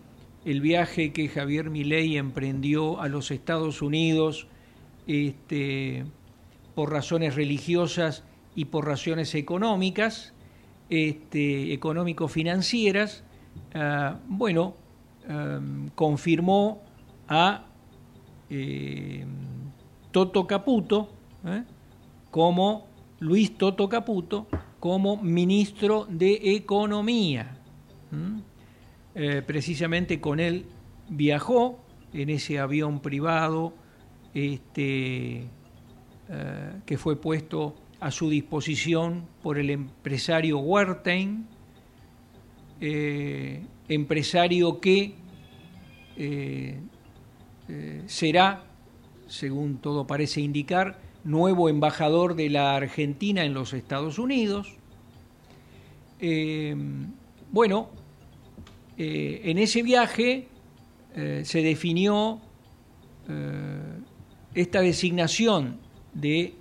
el 0.45 0.61
viaje 0.61 1.13
que 1.13 1.29
Javier 1.29 1.71
Milei 1.71 2.17
emprendió 2.17 3.01
a 3.01 3.09
los 3.09 3.31
Estados 3.31 3.81
Unidos 3.81 4.47
este, 5.07 6.05
por 6.75 6.93
razones 6.93 7.35
religiosas 7.35 8.25
y 8.55 8.67
por 8.67 8.87
razones 8.87 9.35
económicas, 9.35 10.35
este, 10.91 11.73
económico-financieras, 11.73 13.25
ah, 13.75 14.19
bueno, 14.29 14.77
confirmó 15.97 16.83
a 17.29 17.67
eh, 18.51 19.27
Toto 20.17 20.47
Caputo, 20.47 21.11
¿eh? 21.45 21.63
como 22.31 22.87
Luis 23.21 23.59
Toto 23.59 23.87
Caputo, 23.87 24.47
como 24.81 25.19
ministro 25.19 26.07
de 26.09 26.57
Economía. 26.57 27.59
Eh, 29.15 29.43
precisamente 29.47 30.19
con 30.19 30.41
él 30.41 30.65
viajó 31.11 31.85
en 32.15 32.31
ese 32.31 32.59
avión 32.59 33.01
privado 33.01 33.75
este, 34.33 35.45
eh, 36.31 36.73
que 36.87 36.97
fue 36.97 37.21
puesto 37.21 37.77
a 38.01 38.11
su 38.11 38.31
disposición 38.31 39.27
por 39.43 39.59
el 39.59 39.69
empresario 39.69 40.61
Wertheim, 40.61 41.45
empresario 43.87 44.81
que 44.81 45.15
será 48.07 48.66
según 49.29 49.79
todo 49.79 50.07
parece 50.07 50.41
indicar, 50.41 50.99
nuevo 51.25 51.69
embajador 51.69 52.37
de 52.37 52.51
la 52.51 52.77
Argentina 52.77 53.45
en 53.45 53.53
los 53.53 53.73
Estados 53.73 54.19
Unidos. 54.19 54.75
Eh, 56.21 56.75
bueno, 57.51 57.89
eh, 58.97 59.43
en 59.45 59.59
ese 59.59 59.83
viaje 59.83 60.49
eh, 61.15 61.43
se 61.45 61.63
definió 61.63 62.41
esta 64.55 64.81
designación 64.83 65.81
de 66.15 66.55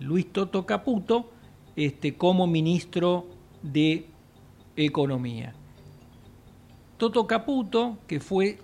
Luis 0.00 0.30
Toto 0.30 0.66
Caputo 0.66 1.30
este, 1.76 2.14
como 2.14 2.46
ministro 2.46 3.26
de 3.62 4.04
Economía. 4.76 5.54
Toto 6.98 7.26
Caputo, 7.26 7.96
que 8.06 8.20
fue 8.20 8.58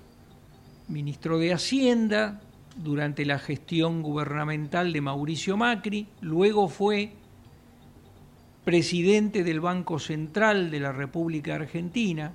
ministro 0.87 1.39
de 1.39 1.55
Hacienda 1.55 2.43
durante 2.83 3.25
la 3.27 3.39
gestión 3.39 4.03
gubernamental 4.03 4.93
de 4.93 5.01
Mauricio 5.01 5.57
Macri, 5.57 6.07
luego 6.21 6.69
fue 6.69 7.13
presidente 8.65 9.45
del 9.45 9.61
Banco 9.61 9.99
Central 9.99 10.71
de 10.71 10.81
la 10.81 10.93
República 10.93 11.55
Argentina. 11.55 12.33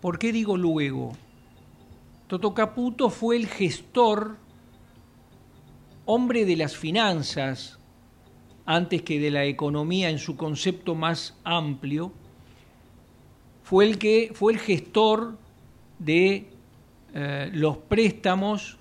¿Por 0.00 0.18
qué 0.18 0.32
digo 0.32 0.56
luego? 0.56 1.12
Toto 2.26 2.54
Caputo 2.54 3.10
fue 3.10 3.36
el 3.36 3.46
gestor, 3.46 4.36
hombre 6.06 6.44
de 6.44 6.56
las 6.56 6.76
finanzas, 6.76 7.78
antes 8.66 9.02
que 9.02 9.20
de 9.20 9.30
la 9.30 9.44
economía 9.44 10.08
en 10.08 10.18
su 10.18 10.36
concepto 10.36 10.94
más 10.94 11.36
amplio, 11.44 12.12
fue 13.62 13.86
el 13.86 13.98
que 13.98 14.30
fue 14.34 14.54
el 14.54 14.58
gestor 14.58 15.38
de 15.98 16.48
eh, 17.14 17.50
los 17.52 17.78
préstamos 17.78 18.78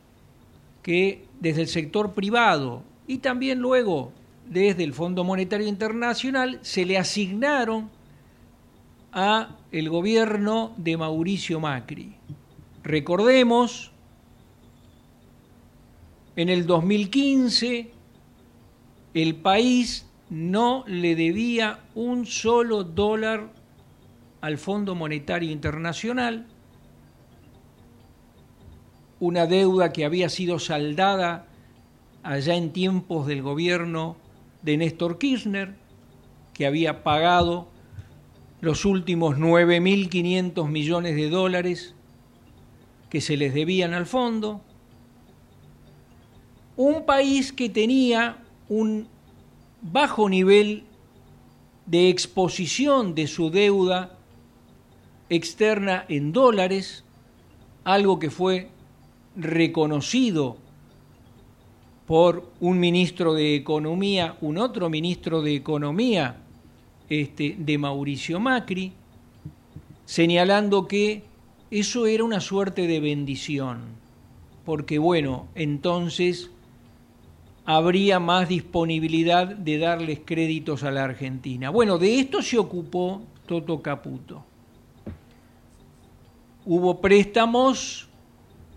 que 0.84 1.26
desde 1.40 1.62
el 1.62 1.68
sector 1.68 2.14
privado 2.14 2.84
y 3.08 3.18
también 3.18 3.60
luego 3.60 4.12
desde 4.48 4.84
el 4.84 4.94
Fondo 4.94 5.24
Monetario 5.24 5.68
Internacional 5.68 6.60
se 6.62 6.86
le 6.86 6.98
asignaron 6.98 7.90
a 9.12 9.56
el 9.72 9.90
gobierno 9.90 10.74
de 10.78 10.98
Mauricio 10.98 11.60
Macri. 11.60 12.14
Recordemos, 12.84 13.92
en 16.36 16.50
el 16.50 16.66
2015 16.66 17.92
el 19.14 19.36
país 19.36 20.08
no 20.30 20.84
le 20.88 21.16
debía 21.16 21.80
un 21.96 22.26
solo 22.26 22.84
dólar 22.84 23.52
al 24.42 24.58
Fondo 24.58 24.96
Monetario 24.96 25.52
Internacional 25.52 26.48
una 29.24 29.48
deuda 29.48 29.94
que 29.94 30.04
había 30.04 30.28
sido 30.28 30.60
saldada 30.60 31.48
allá 32.24 32.56
en 32.56 32.74
tiempos 32.74 33.26
del 33.26 33.42
gobierno 33.42 34.18
de 34.64 34.76
Néstor 34.76 35.18
Kirchner, 35.18 35.76
que 36.54 36.66
había 36.66 37.04
pagado 37.04 37.70
los 38.60 38.84
últimos 38.84 39.38
9.500 39.38 40.68
millones 40.68 41.16
de 41.16 41.30
dólares 41.30 41.96
que 43.10 43.22
se 43.22 43.38
les 43.38 43.54
debían 43.54 43.94
al 43.94 44.08
fondo. 44.08 44.60
Un 46.76 47.06
país 47.06 47.54
que 47.54 47.70
tenía 47.70 48.44
un 48.68 49.08
bajo 49.82 50.28
nivel 50.28 50.84
de 51.86 52.10
exposición 52.10 53.16
de 53.16 53.28
su 53.28 53.52
deuda 53.52 54.18
externa 55.30 56.04
en 56.10 56.34
dólares, 56.34 57.06
algo 57.86 58.20
que 58.20 58.30
fue 58.30 58.73
reconocido 59.36 60.58
por 62.08 62.52
un 62.60 62.80
ministro 62.80 63.34
de 63.34 63.56
Economía, 63.56 64.38
un 64.42 64.58
otro 64.58 64.90
ministro 64.90 65.42
de 65.42 65.56
Economía 65.56 66.38
este, 67.10 67.56
de 67.58 67.78
Mauricio 67.78 68.40
Macri, 68.40 68.92
señalando 70.06 70.88
que 70.88 71.24
eso 71.72 72.06
era 72.06 72.24
una 72.24 72.40
suerte 72.40 72.88
de 72.88 73.00
bendición, 73.00 73.80
porque 74.66 75.00
bueno, 75.00 75.48
entonces 75.56 76.52
habría 77.66 78.20
más 78.20 78.50
disponibilidad 78.50 79.48
de 79.48 79.78
darles 79.78 80.20
créditos 80.26 80.84
a 80.84 80.92
la 80.92 81.06
Argentina. 81.06 81.70
Bueno, 81.70 81.98
de 81.98 82.20
esto 82.20 82.42
se 82.42 82.58
ocupó 82.58 83.22
Toto 83.48 83.82
Caputo. 83.82 84.44
Hubo 86.66 87.00
préstamos 87.02 88.08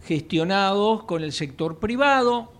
gestionados 0.07 1.05
con 1.05 1.23
el 1.23 1.33
sector 1.33 1.79
privado 1.79 2.53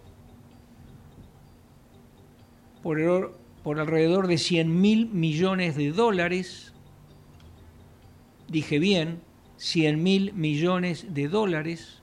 por, 2.83 3.79
alrededor 3.79 4.27
de 4.27 4.39
100 4.39 4.81
mil 4.81 5.09
millones 5.09 5.77
de 5.77 5.93
dólares. 5.93 6.73
Dije 8.49 8.79
bien, 8.79 9.21
100 9.57 10.03
mil 10.03 10.33
millones 10.35 11.15
de 11.15 11.29
dólares 11.29 12.03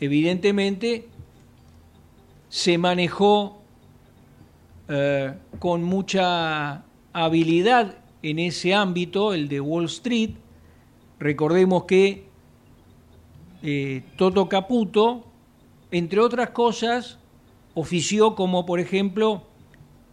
evidentemente 0.00 1.08
se 2.48 2.76
manejó 2.76 3.62
eh, 4.88 5.32
con 5.60 5.84
mucha 5.84 6.84
habilidad 7.12 7.98
en 8.22 8.40
ese 8.40 8.74
ámbito, 8.74 9.32
el 9.32 9.48
de 9.48 9.60
Wall 9.60 9.84
Street. 9.84 10.30
Recordemos 11.22 11.84
que 11.84 12.24
eh, 13.62 14.02
Toto 14.16 14.48
Caputo, 14.48 15.24
entre 15.92 16.18
otras 16.18 16.50
cosas, 16.50 17.16
ofició 17.74 18.34
como, 18.34 18.66
por 18.66 18.80
ejemplo, 18.80 19.44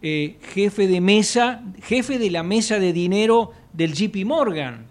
eh, 0.02 0.38
jefe 0.54 0.86
de 0.86 1.00
mesa, 1.00 1.64
jefe 1.82 2.20
de 2.20 2.30
la 2.30 2.44
mesa 2.44 2.78
de 2.78 2.92
dinero 2.92 3.50
del 3.72 3.92
JP 3.92 4.24
Morgan. 4.24 4.86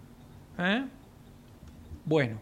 Bueno, 2.03 2.41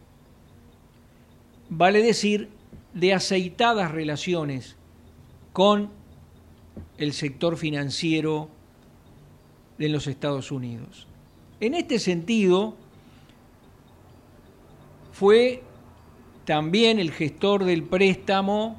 vale 1.70 2.02
decir, 2.02 2.50
de 2.96 3.14
aceitadas 3.14 3.92
relaciones 3.92 4.76
con 5.54 5.92
el 6.98 7.14
sector 7.14 7.58
financiero 7.58 8.50
de 9.78 9.90
los 9.90 10.08
Estados 10.08 10.52
Unidos. 10.52 11.06
En 11.60 11.76
este 11.76 12.00
sentido, 12.00 12.76
fue 15.18 15.64
también 16.46 17.00
el 17.00 17.12
gestor 17.12 17.64
del 17.64 17.82
préstamo 17.82 18.76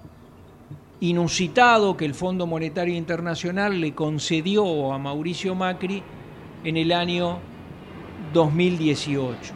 inusitado 1.00 1.96
que 1.96 2.04
el 2.04 2.14
Fondo 2.14 2.46
Monetario 2.46 2.94
Internacional 2.94 3.80
le 3.80 3.92
concedió 3.92 4.92
a 4.92 4.98
Mauricio 4.98 5.56
Macri 5.56 6.00
en 6.62 6.76
el 6.76 6.92
año 6.92 7.40
2018. 8.32 9.52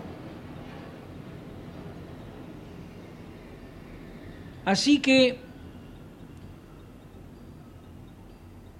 Así 4.64 4.98
que 4.98 5.38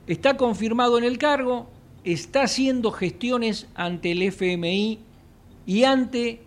está 0.09 0.37
confirmado 0.37 0.99
en 0.99 1.05
el 1.05 1.19
cargo, 1.19 1.71
está 2.03 2.43
haciendo 2.43 2.91
gestiones 2.91 3.69
ante 3.77 4.11
el 4.11 4.23
FMI 4.23 4.99
y 5.67 5.85
ante 5.85 6.41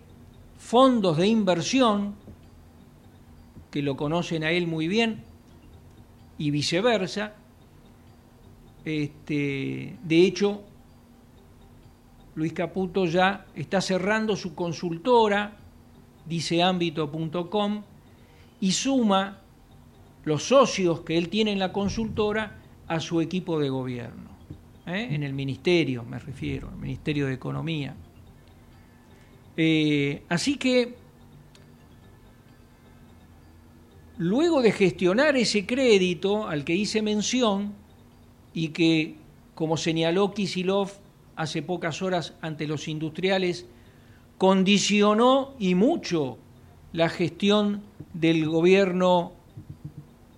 fondos 0.58 1.16
de 1.16 1.26
inversión, 1.26 2.14
que 3.70 3.82
lo 3.82 3.96
conocen 3.96 4.44
a 4.44 4.50
él 4.50 4.66
muy 4.66 4.88
bien, 4.88 5.22
y 6.38 6.50
viceversa. 6.50 7.34
Este, 8.84 9.96
de 10.02 10.22
hecho, 10.22 10.62
Luis 12.34 12.52
Caputo 12.52 13.06
ya 13.06 13.46
está 13.54 13.80
cerrando 13.80 14.36
su 14.36 14.54
consultora, 14.54 15.56
dice 16.26 16.62
ámbito.com, 16.62 17.82
y 18.60 18.72
suma 18.72 19.40
los 20.24 20.42
socios 20.44 21.00
que 21.00 21.16
él 21.16 21.28
tiene 21.28 21.52
en 21.52 21.58
la 21.58 21.72
consultora 21.72 22.58
a 22.88 23.00
su 23.00 23.20
equipo 23.20 23.58
de 23.58 23.68
gobierno, 23.68 24.30
¿eh? 24.86 25.08
en 25.10 25.22
el 25.22 25.32
ministerio, 25.32 26.04
me 26.04 26.18
refiero, 26.18 26.68
el 26.68 26.76
Ministerio 26.76 27.26
de 27.26 27.34
Economía. 27.34 27.96
Eh, 29.56 30.22
así 30.28 30.56
que, 30.56 30.94
luego 34.18 34.62
de 34.62 34.72
gestionar 34.72 35.36
ese 35.36 35.66
crédito 35.66 36.46
al 36.48 36.64
que 36.64 36.74
hice 36.74 37.02
mención 37.02 37.74
y 38.52 38.68
que, 38.68 39.16
como 39.54 39.76
señaló 39.76 40.32
Kisilov 40.32 40.90
hace 41.36 41.62
pocas 41.62 42.02
horas 42.02 42.34
ante 42.40 42.66
los 42.66 42.88
industriales, 42.88 43.66
condicionó 44.38 45.54
y 45.58 45.74
mucho 45.74 46.38
la 46.92 47.08
gestión 47.08 47.82
del 48.14 48.48
gobierno 48.48 49.32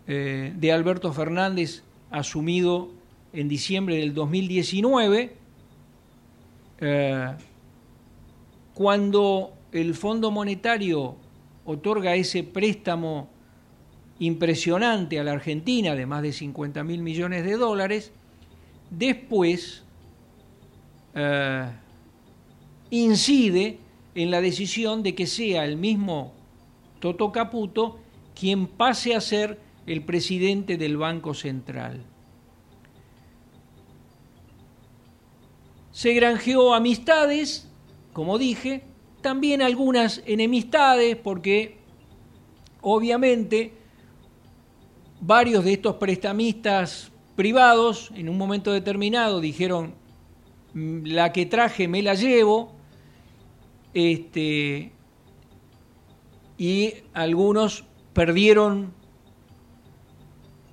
eh, 0.07 0.53
de 0.57 0.73
Alberto 0.73 1.13
Fernández 1.13 1.83
asumido 2.11 2.89
en 3.33 3.49
diciembre 3.49 3.97
del 3.97 4.15
2019, 4.15 5.37
eh, 6.81 7.35
cuando 8.79 9.55
el 9.73 9.97
Fondo 9.97 10.31
Monetario 10.31 11.17
otorga 11.65 12.15
ese 12.15 12.45
préstamo 12.45 13.29
impresionante 14.21 15.19
a 15.19 15.25
la 15.25 15.33
Argentina 15.33 15.97
de 15.97 16.07
más 16.07 16.23
de 16.23 16.33
50 16.33 16.85
mil 16.85 17.03
millones 17.03 17.45
de 17.45 17.57
dólares, 17.57 18.13
después 18.89 19.83
eh, 21.13 21.69
incide 22.91 23.81
en 24.15 24.31
la 24.31 24.41
decisión 24.41 25.03
de 25.03 25.17
que 25.17 25.27
sea 25.27 25.65
el 25.65 25.77
mismo 25.77 26.33
Toto 27.01 27.33
Caputo 27.33 27.99
quien 28.33 28.69
pase 28.69 29.17
a 29.17 29.21
ser 29.21 29.59
el 29.87 30.05
presidente 30.05 30.77
del 30.77 30.97
Banco 30.97 31.35
Central. 31.35 32.05
Se 35.91 36.15
granjeó 36.15 36.75
amistades, 36.75 37.68
como 38.13 38.39
dije, 38.39 38.85
también 39.21 39.63
algunas 39.63 40.23
enemistades, 40.27 41.17
porque 41.17 41.79
obviamente 42.81 43.73
varios 45.21 45.65
de 45.65 45.73
estos 45.73 45.97
prestamistas 45.97 47.11
privados 47.37 48.11
en 48.15 48.29
un 48.29 48.39
momento 48.39 48.73
determinado 48.73 49.41
dijeron, 49.41 49.95
mm, 50.75 51.07
la 51.07 51.33
que 51.33 51.47
traje 51.47 51.89
me 51.89 52.03
la 52.03 52.15
llevo, 52.15 52.73
este, 53.95 54.93
y 56.57 56.95
algunos 57.15 57.85
perdieron 58.13 58.93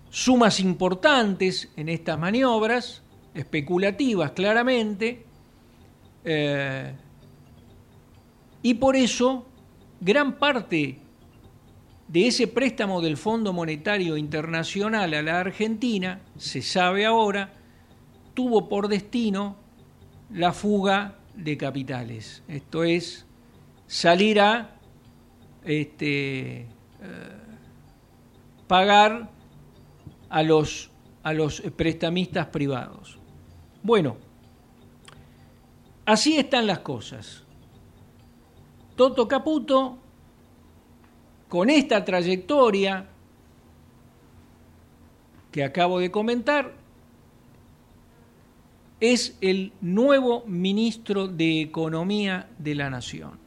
sumas 0.09 0.59
importantes 0.59 1.71
en 1.75 1.89
estas 1.89 2.17
maniobras, 2.17 3.03
especulativas 3.33 4.31
claramente, 4.31 5.25
eh, 6.23 6.95
y 8.65 8.73
por 8.73 8.95
eso 8.95 9.45
gran 10.01 10.39
parte 10.39 10.97
de 12.07 12.27
ese 12.27 12.47
préstamo 12.47 12.99
del 12.99 13.15
Fondo 13.15 13.53
Monetario 13.53 14.17
Internacional 14.17 15.13
a 15.13 15.21
la 15.21 15.39
Argentina, 15.39 16.21
se 16.35 16.63
sabe 16.63 17.05
ahora, 17.05 17.53
tuvo 18.33 18.67
por 18.67 18.87
destino 18.87 19.55
la 20.31 20.51
fuga 20.51 21.19
de 21.35 21.57
capitales. 21.57 22.41
Esto 22.47 22.83
es, 22.83 23.27
salir 23.85 24.39
a 24.39 24.79
este, 25.63 26.61
eh, 26.61 26.67
pagar 28.65 29.29
a 30.27 30.41
los, 30.41 30.89
a 31.21 31.33
los 31.33 31.61
prestamistas 31.75 32.47
privados. 32.47 33.19
Bueno, 33.83 34.17
así 36.03 36.37
están 36.37 36.65
las 36.65 36.79
cosas. 36.79 37.44
Toto 38.95 39.27
Caputo, 39.27 39.97
con 41.49 41.69
esta 41.69 42.05
trayectoria 42.05 43.07
que 45.51 45.63
acabo 45.63 45.99
de 45.99 46.11
comentar, 46.11 46.73
es 48.99 49.37
el 49.41 49.73
nuevo 49.81 50.43
ministro 50.47 51.27
de 51.27 51.61
Economía 51.61 52.49
de 52.57 52.75
la 52.75 52.89
Nación. 52.89 53.39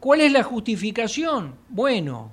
¿Cuál 0.00 0.20
es 0.20 0.32
la 0.32 0.42
justificación? 0.42 1.54
Bueno, 1.68 2.30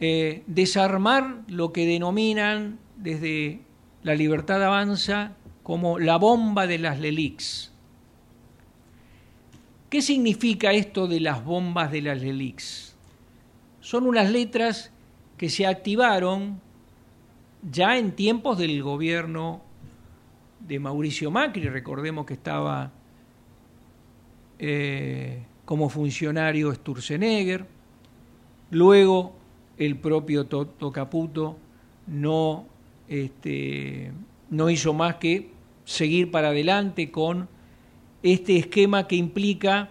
eh, 0.00 0.42
desarmar 0.46 1.42
lo 1.48 1.72
que 1.72 1.86
denominan 1.86 2.78
desde 2.96 3.62
la 4.02 4.14
libertad 4.14 4.62
avanza 4.62 5.36
como 5.62 5.98
la 5.98 6.18
bomba 6.18 6.66
de 6.66 6.78
las 6.78 6.98
LELIX. 7.00 7.73
¿Qué 9.94 10.02
significa 10.02 10.72
esto 10.72 11.06
de 11.06 11.20
las 11.20 11.44
bombas 11.44 11.92
de 11.92 12.02
las 12.02 12.20
LELIX? 12.20 12.96
Son 13.78 14.08
unas 14.08 14.28
letras 14.28 14.90
que 15.36 15.48
se 15.48 15.68
activaron 15.68 16.60
ya 17.70 17.96
en 17.96 18.10
tiempos 18.10 18.58
del 18.58 18.82
gobierno 18.82 19.62
de 20.58 20.80
Mauricio 20.80 21.30
Macri, 21.30 21.68
recordemos 21.68 22.26
que 22.26 22.34
estaba 22.34 22.90
eh, 24.58 25.44
como 25.64 25.88
funcionario 25.88 26.74
Sturzenegger, 26.74 27.64
luego 28.72 29.36
el 29.78 29.96
propio 29.96 30.46
Toto 30.46 30.90
Caputo 30.90 31.56
no, 32.08 32.66
este, 33.06 34.10
no 34.50 34.70
hizo 34.70 34.92
más 34.92 35.14
que 35.18 35.52
seguir 35.84 36.32
para 36.32 36.48
adelante 36.48 37.12
con 37.12 37.53
este 38.24 38.56
esquema 38.56 39.06
que 39.06 39.16
implica 39.16 39.90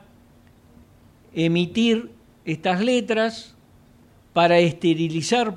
emitir 1.33 2.09
estas 2.45 2.81
letras 2.81 3.53
para 4.33 4.57
esterilizar 4.57 5.55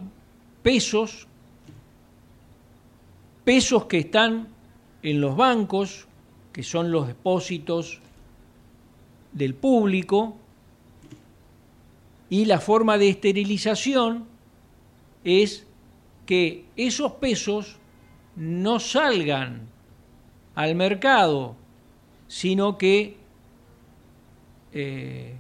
pesos, 0.63 1.27
pesos 3.45 3.87
que 3.87 3.99
están 3.99 4.49
en 5.03 5.23
los 5.23 5.37
bancos, 5.37 6.07
que 6.53 6.63
son 6.63 6.93
los 6.93 7.07
depósitos 7.07 8.01
del 9.33 9.55
público, 9.55 10.37
y 12.29 12.45
la 12.45 12.61
forma 12.61 12.99
de 12.99 13.09
esterilización 13.09 14.27
es 15.25 15.67
que 16.27 16.67
esos 16.77 17.13
pesos 17.13 17.79
no 18.35 18.81
salgan 18.81 19.63
al 20.55 20.75
mercado, 20.75 21.57
sino 22.29 22.79
que, 22.79 23.17
eh, 24.73 25.35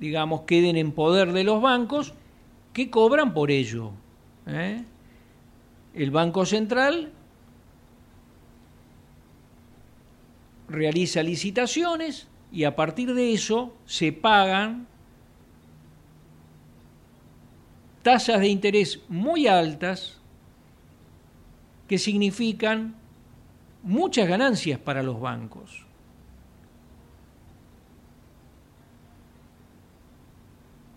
digamos, 0.00 0.42
queden 0.42 0.76
en 0.76 0.92
poder 0.92 1.32
de 1.32 1.44
los 1.44 1.60
bancos 1.60 2.14
que 2.72 2.90
cobran 2.90 3.34
por 3.34 3.50
ello. 3.50 3.92
¿eh? 4.46 4.84
El 5.94 6.10
Banco 6.10 6.46
Central 6.46 7.12
realiza 10.68 11.22
licitaciones 11.22 12.28
y 12.52 12.64
a 12.64 12.76
partir 12.76 13.14
de 13.14 13.32
eso 13.32 13.74
se 13.84 14.12
pagan 14.12 14.86
tasas 18.02 18.40
de 18.40 18.48
interés 18.48 19.00
muy 19.08 19.46
altas 19.46 20.18
que 21.88 21.98
significan 21.98 22.97
muchas 23.82 24.28
ganancias 24.28 24.78
para 24.78 25.02
los 25.02 25.20
bancos. 25.20 25.84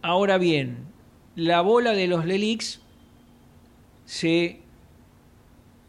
Ahora 0.02 0.38
bien, 0.38 0.88
la 1.36 1.62
bola 1.62 1.92
de 1.92 2.08
los 2.08 2.26
LELIX 2.26 2.82
se, 4.06 4.62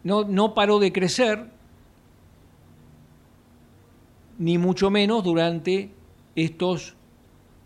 no, 0.04 0.24
no 0.24 0.54
paró 0.54 0.78
de 0.78 0.92
crecer, 0.92 1.50
ni 4.38 4.58
mucho 4.58 4.90
menos 4.90 5.24
durante 5.24 5.90
estos 6.36 6.94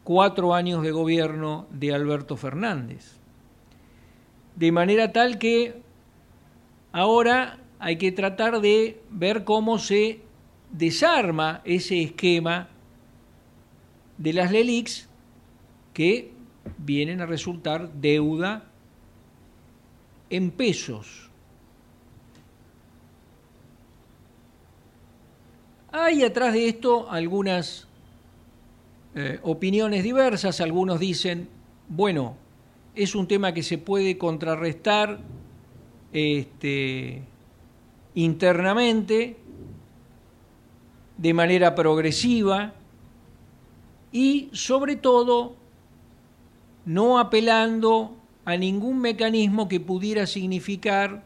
cuatro 0.05 0.55
años 0.55 0.83
de 0.83 0.93
gobierno 0.93 1.67
de 1.71 1.95
Alberto 1.95 2.37
Fernández 2.37 3.17
de 4.57 4.73
manera 4.73 5.13
tal 5.13 5.39
que 5.39 5.83
ahora 6.93 7.59
hay 7.79 7.97
que 7.97 8.13
tratar 8.13 8.61
de 8.61 9.01
ver 9.11 9.45
cómo 9.45 9.79
se 9.79 10.21
desarma 10.73 11.63
ese 11.65 12.03
esquema 12.03 12.69
de 14.19 14.33
las 14.33 14.51
LELIX 14.51 15.09
que 15.93 16.33
vienen 16.79 17.21
a 17.21 17.27
resultar 17.27 17.93
deuda 17.93 18.65
en 20.31 20.51
pesos. 20.51 21.31
Hay 25.93 26.23
atrás 26.25 26.53
de 26.53 26.69
esto 26.69 27.11
algunas 27.11 27.87
eh, 29.15 29.39
opiniones 29.43 30.03
diversas, 30.03 30.61
algunos 30.61 31.01
dicen, 31.01 31.49
bueno, 31.89 32.37
es 32.95 33.15
un 33.15 33.27
tema 33.27 33.55
que 33.55 33.63
se 33.63 33.79
puede 33.79 34.19
contrarrestar 34.19 35.21
este, 36.13 37.23
internamente 38.17 39.37
de 41.19 41.35
manera 41.35 41.75
progresiva 41.75 42.73
y 44.11 44.49
sobre 44.53 44.97
todo 44.97 45.55
no 46.87 47.19
apelando 47.19 48.17
a 48.47 48.57
ningún 48.57 49.01
mecanismo 49.01 49.69
que 49.69 49.81
pudiera 49.81 50.27
significar 50.27 51.25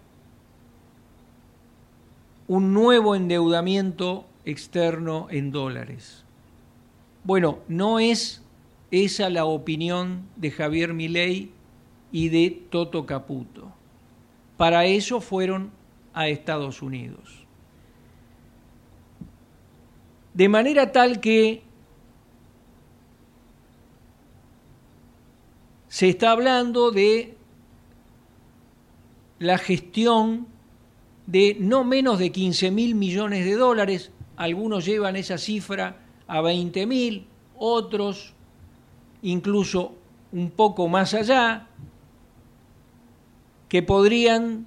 un 2.49 2.75
nuevo 2.75 3.15
endeudamiento 3.15 4.27
externo 4.45 5.29
en 5.31 5.53
dólares. 5.53 6.25
Bueno, 7.23 7.61
no 7.69 8.01
es 8.01 8.43
esa 8.91 9.31
la 9.31 9.45
opinión 9.45 10.27
de 10.35 10.51
Javier 10.51 10.93
Milei 10.93 11.53
y 12.11 12.31
de 12.31 12.51
Toto 12.69 13.07
Caputo. 13.07 13.71
Para 14.57 14.87
eso 14.87 15.21
fueron 15.21 15.71
a 16.13 16.29
Estados 16.29 16.83
Unidos. 16.83 17.47
De 20.35 20.49
manera 20.49 20.93
tal 20.93 21.21
que 21.21 21.63
se 25.89 26.09
está 26.09 26.31
hablando 26.31 26.93
de 26.93 27.37
la 29.39 29.59
gestión 29.59 30.47
de 31.27 31.57
no 31.59 31.85
menos 31.85 32.19
de 32.19 32.31
15 32.31 32.71
mil 32.71 32.95
millones 32.95 33.45
de 33.45 33.55
dólares, 33.55 34.13
algunos 34.37 34.85
llevan 34.85 35.17
esa 35.17 35.39
cifra 35.39 35.97
a 36.27 36.41
20 36.41 36.87
mil, 36.87 37.27
otros 37.57 38.35
incluso 39.23 39.95
un 40.33 40.51
poco 40.51 40.89
más 40.89 41.13
allá, 41.15 41.67
que 43.69 43.83
podrían 43.83 44.67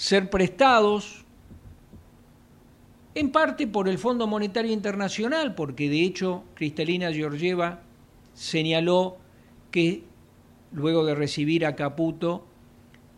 ser 0.00 0.30
prestados 0.30 1.26
en 3.14 3.30
parte 3.30 3.66
por 3.66 3.86
el 3.86 3.98
Fondo 3.98 4.26
Monetario 4.26 4.72
Internacional, 4.72 5.54
porque 5.54 5.90
de 5.90 6.02
hecho 6.02 6.42
Cristalina 6.54 7.12
Georgieva 7.12 7.82
señaló 8.32 9.18
que 9.70 10.04
luego 10.72 11.04
de 11.04 11.14
recibir 11.14 11.66
a 11.66 11.76
Caputo 11.76 12.46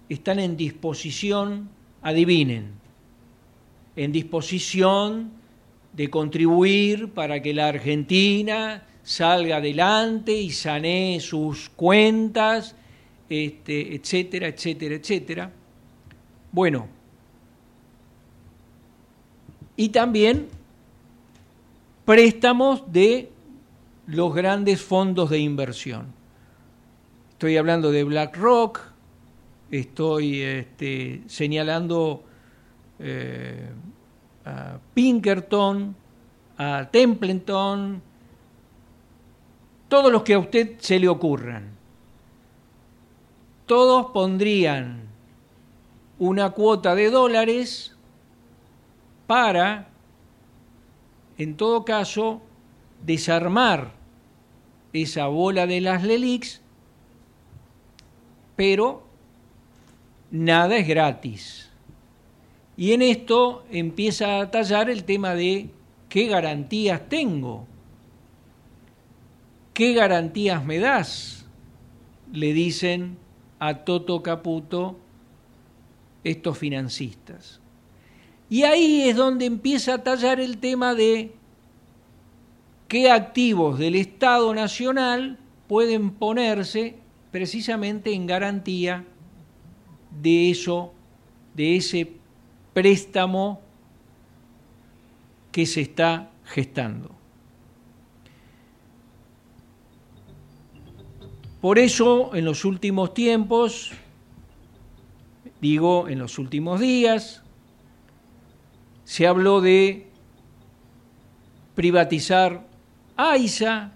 están 0.09 0.41
en 0.41 0.57
disposición, 0.57 1.68
adivinen, 2.03 2.72
en 3.95 4.11
disposición 4.11 5.30
de 5.93 6.11
contribuir 6.11 7.12
para 7.12 7.41
que 7.41 7.55
la 7.55 7.68
Argentina 7.68 8.89
salga 9.05 9.59
adelante 9.59 10.33
y 10.33 10.51
sanee 10.51 11.20
sus 11.20 11.68
cuentas 11.68 12.74
este, 13.28 13.95
etcétera, 13.95 14.49
etcétera, 14.49 14.97
etcétera. 14.97 15.53
Bueno, 16.53 16.86
y 19.74 19.88
también 19.88 20.48
préstamos 22.05 22.92
de 22.92 23.32
los 24.07 24.34
grandes 24.34 24.80
fondos 24.82 25.30
de 25.30 25.38
inversión. 25.38 26.07
Estoy 27.30 27.57
hablando 27.57 27.90
de 27.90 28.05
BlackRock, 28.05 28.80
estoy 29.70 30.42
este, 30.42 31.22
señalando 31.26 32.22
eh, 32.98 33.70
a 34.44 34.78
Pinkerton, 34.94 35.96
a 36.59 36.88
Templeton, 36.92 38.03
todos 39.88 40.12
los 40.12 40.22
que 40.22 40.34
a 40.34 40.38
usted 40.38 40.76
se 40.78 41.00
le 41.00 41.09
ocurran 41.09 41.82
todos 43.72 44.11
pondrían 44.12 45.00
una 46.23 46.51
cuota 46.51 46.95
de 46.95 47.11
dólares 47.11 47.97
para, 49.27 49.89
en 51.37 51.57
todo 51.57 51.85
caso, 51.85 52.41
desarmar 53.05 53.91
esa 54.93 55.27
bola 55.27 55.66
de 55.66 55.81
las 55.81 56.05
LELIX, 56.05 56.61
pero 58.55 59.03
nada 60.31 60.77
es 60.77 60.87
gratis. 60.87 61.70
Y 62.77 62.93
en 62.93 63.03
esto 63.03 63.64
empieza 63.73 64.39
a 64.39 64.51
tallar 64.53 64.91
el 64.91 65.03
tema 65.03 65.35
de 65.35 65.70
qué 66.09 66.29
garantías 66.29 67.09
tengo, 67.09 67.66
qué 69.75 69.93
garantías 69.93 70.64
me 70.64 70.79
das, 70.79 71.47
le 72.33 72.53
dicen 72.53 73.18
a 73.59 73.79
Toto 73.79 74.23
Caputo 74.23 75.01
estos 76.25 76.59
financistas. 76.59 77.61
Y 78.49 78.64
ahí 78.64 79.09
es 79.09 79.16
donde 79.16 79.47
empieza 79.47 79.95
a 79.95 80.03
tallar 80.03 80.41
el 80.41 80.59
tema 80.59 80.95
de 80.95 81.33
qué 82.89 83.11
activos 83.11 83.79
del 83.79 83.95
Estado 83.95 84.55
Nacional 84.55 85.39
pueden 85.68 86.11
ponerse 86.11 86.97
precisamente 87.31 88.12
en 88.12 88.27
garantía 88.27 89.07
de 90.20 90.51
eso, 90.51 90.93
de 91.55 91.77
ese 91.77 92.12
préstamo 92.75 93.62
que 95.51 95.64
se 95.64 95.81
está 95.81 96.31
gestando. 96.45 97.11
Por 101.62 101.79
eso, 101.79 102.35
en 102.35 102.45
los 102.45 102.64
últimos 102.64 103.14
tiempos, 103.14 103.93
digo, 105.63 106.09
en 106.09 106.19
los 106.19 106.39
últimos 106.39 106.81
días, 106.81 107.43
se 109.05 109.27
habló 109.27 109.61
de 109.61 110.09
privatizar 111.77 112.67
AISA, 113.17 113.93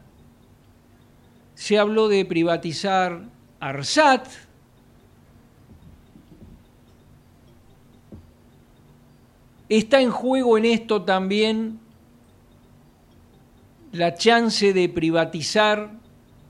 se 1.54 1.78
habló 1.78 2.08
de 2.08 2.24
privatizar 2.24 3.24
ARSAT, 3.60 4.28
Está 9.68 10.00
en 10.00 10.12
juego 10.12 10.56
en 10.58 10.64
esto 10.64 11.02
también 11.02 11.80
la 13.90 14.14
chance 14.14 14.72
de 14.72 14.88
privatizar, 14.88 15.90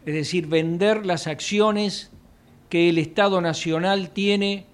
es 0.05 0.13
decir, 0.13 0.49
vender 0.49 1.07
las 1.07 1.27
acciones 1.27 2.11
que 2.69 2.91
el 2.91 2.99
Estado 2.99 3.41
Nacional 3.41 4.11
tiene 4.11 4.67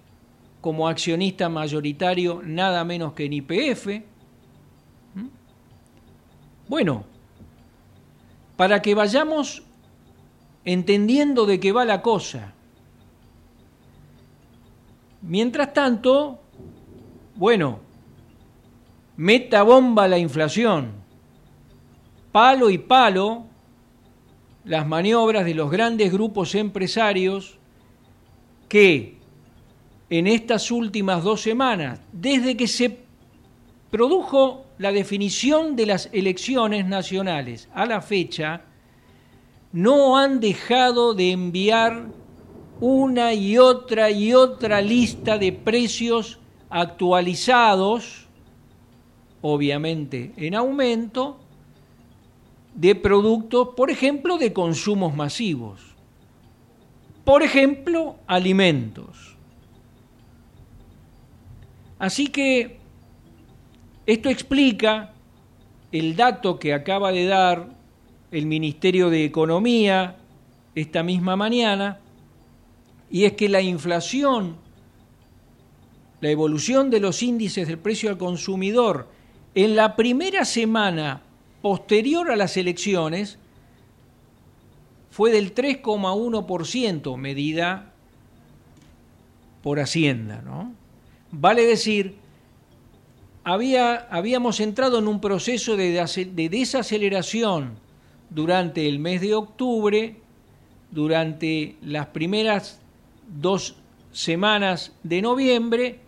como 0.62 0.88
accionista 0.88 1.50
mayoritario 1.50 2.40
nada 2.42 2.84
menos 2.84 3.12
que 3.12 3.26
en 3.26 3.32
IPF. 3.34 3.86
¿Mm? 5.14 5.26
Bueno, 6.68 7.04
para 8.56 8.80
que 8.80 8.94
vayamos 8.94 9.64
entendiendo 10.64 11.46
de 11.46 11.58
qué 11.58 11.72
va 11.72 11.84
la 11.84 12.00
cosa. 12.00 12.54
Mientras 15.20 15.74
tanto, 15.74 16.38
bueno, 17.34 17.80
meta 19.16 19.64
bomba 19.64 20.06
la 20.06 20.18
inflación, 20.18 20.92
palo 22.30 22.70
y 22.70 22.78
palo 22.78 23.46
las 24.64 24.86
maniobras 24.86 25.44
de 25.44 25.54
los 25.54 25.72
grandes 25.72 26.12
grupos 26.12 26.54
empresarios 26.54 27.58
que 28.68 29.21
en 30.12 30.26
estas 30.26 30.70
últimas 30.70 31.24
dos 31.24 31.40
semanas, 31.40 32.00
desde 32.12 32.56
que 32.56 32.68
se 32.68 32.98
produjo 33.90 34.66
la 34.78 34.92
definición 34.92 35.74
de 35.74 35.86
las 35.86 36.10
elecciones 36.12 36.86
nacionales 36.86 37.68
a 37.72 37.86
la 37.86 38.00
fecha, 38.02 38.62
no 39.72 40.18
han 40.18 40.38
dejado 40.38 41.14
de 41.14 41.32
enviar 41.32 42.06
una 42.80 43.32
y 43.32 43.56
otra 43.56 44.10
y 44.10 44.34
otra 44.34 44.82
lista 44.82 45.38
de 45.38 45.52
precios 45.52 46.38
actualizados 46.68 48.22
obviamente 49.42 50.32
en 50.36 50.54
aumento, 50.54 51.38
de 52.74 52.94
productos, 52.94 53.70
por 53.76 53.90
ejemplo, 53.90 54.38
de 54.38 54.52
consumos 54.52 55.14
masivos. 55.14 55.80
Por 57.24 57.42
ejemplo, 57.42 58.16
alimentos. 58.26 59.31
Así 62.02 62.26
que 62.26 62.78
esto 64.06 64.28
explica 64.28 65.12
el 65.92 66.16
dato 66.16 66.58
que 66.58 66.74
acaba 66.74 67.12
de 67.12 67.26
dar 67.26 67.68
el 68.32 68.46
Ministerio 68.46 69.08
de 69.08 69.24
Economía 69.24 70.16
esta 70.74 71.04
misma 71.04 71.36
mañana, 71.36 72.00
y 73.08 73.22
es 73.24 73.34
que 73.34 73.48
la 73.48 73.60
inflación, 73.60 74.56
la 76.20 76.30
evolución 76.30 76.90
de 76.90 76.98
los 76.98 77.22
índices 77.22 77.68
del 77.68 77.78
precio 77.78 78.10
al 78.10 78.18
consumidor 78.18 79.08
en 79.54 79.76
la 79.76 79.94
primera 79.94 80.44
semana 80.44 81.22
posterior 81.60 82.32
a 82.32 82.36
las 82.36 82.56
elecciones 82.56 83.38
fue 85.12 85.30
del 85.30 85.54
3,1%, 85.54 87.16
medida 87.16 87.92
por 89.62 89.78
Hacienda. 89.78 90.42
¿no? 90.44 90.81
Vale 91.32 91.64
decir, 91.64 92.14
había, 93.42 94.06
habíamos 94.10 94.60
entrado 94.60 94.98
en 94.98 95.08
un 95.08 95.18
proceso 95.18 95.76
de, 95.76 95.92
de 95.92 96.48
desaceleración 96.50 97.70
durante 98.28 98.86
el 98.86 98.98
mes 98.98 99.22
de 99.22 99.34
octubre, 99.34 100.16
durante 100.90 101.76
las 101.80 102.08
primeras 102.08 102.80
dos 103.40 103.76
semanas 104.12 104.92
de 105.02 105.22
noviembre, 105.22 106.00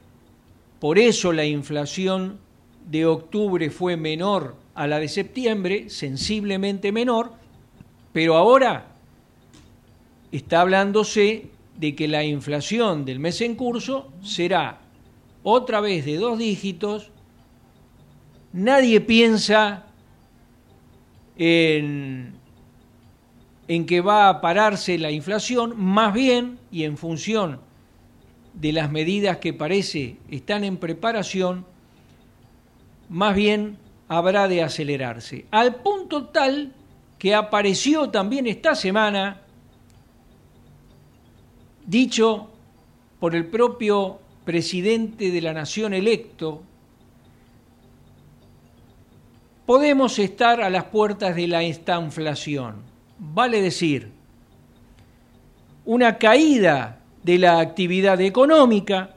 por 0.79 0.99
eso 0.99 1.33
la 1.33 1.47
inflación 1.47 2.39
de 2.91 3.07
octubre 3.07 3.71
fue 3.71 3.97
menor 3.97 4.57
a 4.75 4.87
la 4.87 4.99
de 4.99 5.09
septiembre, 5.09 5.89
sensiblemente 5.89 6.93
menor, 6.93 7.33
pero 8.13 8.37
ahora 8.37 8.89
está 10.33 10.61
hablándose 10.61 11.47
de 11.79 11.95
que 11.97 12.09
la 12.09 12.25
inflación 12.25 13.07
del 13.07 13.21
mes 13.21 13.41
en 13.41 13.55
curso 13.55 14.13
será 14.23 14.84
otra 15.45 15.81
vez 15.81 16.05
de 16.05 16.17
dos 16.17 16.39
dígitos. 16.39 17.11
Nadie 18.53 19.01
piensa 19.01 19.85
en, 21.37 22.35
en 23.69 23.87
que 23.87 24.01
va 24.01 24.29
a 24.29 24.41
pararse 24.41 24.99
la 24.99 25.13
inflación, 25.13 25.75
más 25.77 26.13
bien, 26.13 26.59
y 26.73 26.83
en 26.83 26.97
función 26.97 27.61
de 28.55 28.73
las 28.73 28.91
medidas 28.91 29.39
que 29.39 29.53
parece 29.53 30.17
están 30.31 30.65
en 30.65 30.79
preparación, 30.79 31.67
más 33.09 33.35
bien 33.35 33.77
habrá 34.09 34.49
de 34.49 34.63
acelerarse. 34.63 35.47
Al 35.51 35.77
punto 35.77 36.27
tal 36.27 36.73
que 37.19 37.35
apareció 37.35 38.11
también 38.11 38.47
esta 38.47 38.75
semana, 38.75 39.41
dicho 41.87 42.51
por 43.19 43.35
el 43.35 43.47
propio 43.47 44.21
presidente 44.45 45.31
de 45.31 45.41
la 45.41 45.53
nación 45.53 45.95
electo, 45.95 46.63
podemos 49.67 50.19
estar 50.19 50.61
a 50.61 50.71
las 50.71 50.85
puertas 50.85 51.35
de 51.35 51.49
la 51.49 51.63
estanflación. 51.63 52.83
Vale 53.19 53.63
decir, 53.63 54.11
una 55.87 56.19
caída 56.19 57.01
de 57.23 57.39
la 57.39 57.59
actividad 57.61 58.21
económica, 58.21 59.15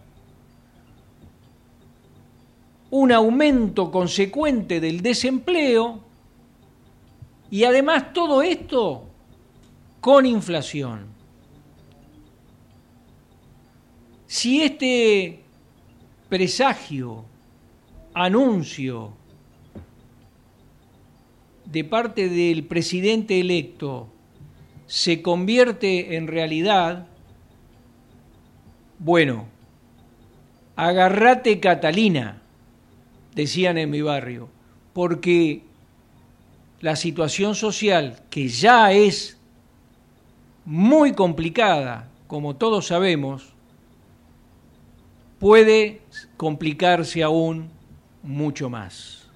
un 2.89 3.11
aumento 3.11 3.91
consecuente 3.91 4.79
del 4.79 5.01
desempleo 5.01 5.99
y 7.51 7.65
además 7.65 8.13
todo 8.13 8.41
esto 8.41 9.03
con 9.99 10.25
inflación. 10.25 11.16
Si 14.27 14.61
este 14.61 15.39
presagio, 16.27 17.23
anuncio 18.13 19.13
de 21.65 21.83
parte 21.83 22.29
del 22.29 22.65
presidente 22.65 23.39
electo 23.39 24.09
se 24.85 25.21
convierte 25.21 26.17
en 26.17 26.27
realidad, 26.27 27.07
bueno, 28.99 29.45
agarrate 30.75 31.59
Catalina 31.59 32.41
decían 33.33 33.77
en 33.77 33.89
mi 33.89 34.01
barrio, 34.01 34.49
porque 34.93 35.61
la 36.81 36.95
situación 36.95 37.55
social, 37.55 38.23
que 38.29 38.49
ya 38.49 38.91
es 38.91 39.37
muy 40.65 41.13
complicada, 41.13 42.09
como 42.27 42.55
todos 42.55 42.87
sabemos, 42.87 43.53
puede 45.39 46.01
complicarse 46.35 47.23
aún 47.23 47.69
mucho 48.23 48.69
más. 48.69 49.27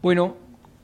Bueno, 0.00 0.36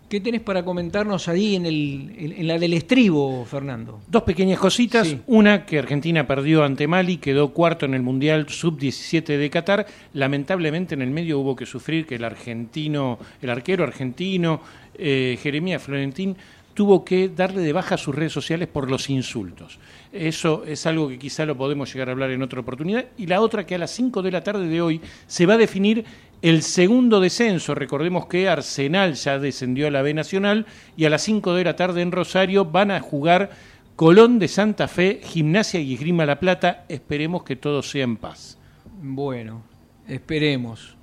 ¿qué 0.08 0.20
tenés 0.20 0.40
para 0.40 0.64
comentarnos 0.64 1.28
ahí 1.28 1.56
en, 1.56 1.66
el, 1.66 2.34
en, 2.36 2.46
la 2.46 2.58
del 2.58 2.74
estribo, 2.74 3.44
Fernando? 3.44 4.00
Dos 4.06 4.22
pequeñas 4.22 4.58
cositas. 4.58 5.16
Una, 5.26 5.66
que 5.66 5.78
Argentina 5.78 6.26
perdió 6.26 6.64
ante 6.64 6.86
Mali, 6.86 7.18
quedó 7.18 7.52
cuarto 7.52 7.86
en 7.86 7.94
el 7.94 8.02
Mundial 8.02 8.48
Sub-17 8.48 9.36
de 9.36 9.50
Qatar. 9.50 9.86
Lamentablemente 10.14 10.94
en 10.94 11.02
el 11.02 11.10
medio 11.10 11.38
hubo 11.38 11.54
que 11.54 11.66
sufrir 11.66 12.06
que 12.06 12.16
el 12.16 12.24
argentino, 12.24 13.18
el 13.42 13.50
arquero 13.50 13.84
argentino, 13.84 14.60
eh, 14.96 15.38
Jeremías 15.40 15.82
Florentín, 15.82 16.36
tuvo 16.78 17.04
que 17.04 17.28
darle 17.28 17.60
de 17.62 17.72
baja 17.72 17.96
a 17.96 17.98
sus 17.98 18.14
redes 18.14 18.32
sociales 18.32 18.68
por 18.68 18.88
los 18.88 19.10
insultos. 19.10 19.80
Eso 20.12 20.64
es 20.64 20.86
algo 20.86 21.08
que 21.08 21.18
quizá 21.18 21.44
lo 21.44 21.56
podemos 21.56 21.92
llegar 21.92 22.08
a 22.08 22.12
hablar 22.12 22.30
en 22.30 22.40
otra 22.40 22.60
oportunidad. 22.60 23.06
Y 23.16 23.26
la 23.26 23.40
otra 23.40 23.66
que 23.66 23.74
a 23.74 23.78
las 23.78 23.90
5 23.90 24.22
de 24.22 24.30
la 24.30 24.44
tarde 24.44 24.68
de 24.68 24.80
hoy 24.80 25.00
se 25.26 25.44
va 25.44 25.54
a 25.54 25.56
definir 25.58 26.04
el 26.42 26.62
segundo 26.62 27.20
descenso. 27.20 27.74
Recordemos 27.74 28.26
que 28.26 28.48
Arsenal 28.48 29.14
ya 29.14 29.38
descendió 29.38 29.88
a 29.88 29.90
la 29.90 30.02
B 30.02 30.14
Nacional 30.14 30.66
y 30.96 31.04
a 31.04 31.10
las 31.10 31.22
5 31.22 31.54
de 31.54 31.64
la 31.64 31.76
tarde 31.76 32.02
en 32.02 32.12
Rosario 32.12 32.64
van 32.64 32.90
a 32.90 33.00
jugar 33.00 33.50
Colón 33.96 34.38
de 34.38 34.48
Santa 34.48 34.86
Fe, 34.86 35.20
Gimnasia 35.22 35.80
y 35.80 35.94
Esgrima 35.94 36.24
La 36.24 36.38
Plata. 36.38 36.84
Esperemos 36.88 37.42
que 37.42 37.56
todo 37.56 37.82
sea 37.82 38.04
en 38.04 38.16
paz. 38.16 38.58
Bueno, 39.02 39.62
esperemos. 40.06 40.96